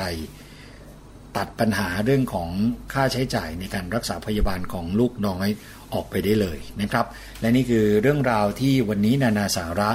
[1.36, 2.48] ตัดปัญหาเรื่องของ
[2.92, 5.48] ค่าใช้จ่ายในการรักษาพยาบาลของลูกน้อย
[5.92, 7.06] ออกไปได้เลยนะครับ
[7.40, 9.90] และนี่คือเรื่องราวที่วันนี้นานาสาระ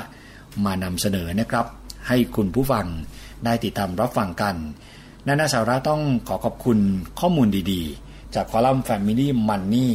[0.65, 1.65] มานำเสนอนะครับ
[2.07, 2.85] ให้คุณผู้ฟัง
[3.45, 4.55] ได้ติดตามรับฟังกัน
[5.29, 6.79] นานาสาระต้องขอขอบคุณ
[7.19, 9.89] ข้อมูลดีๆ จากคอลัมน์ Family Money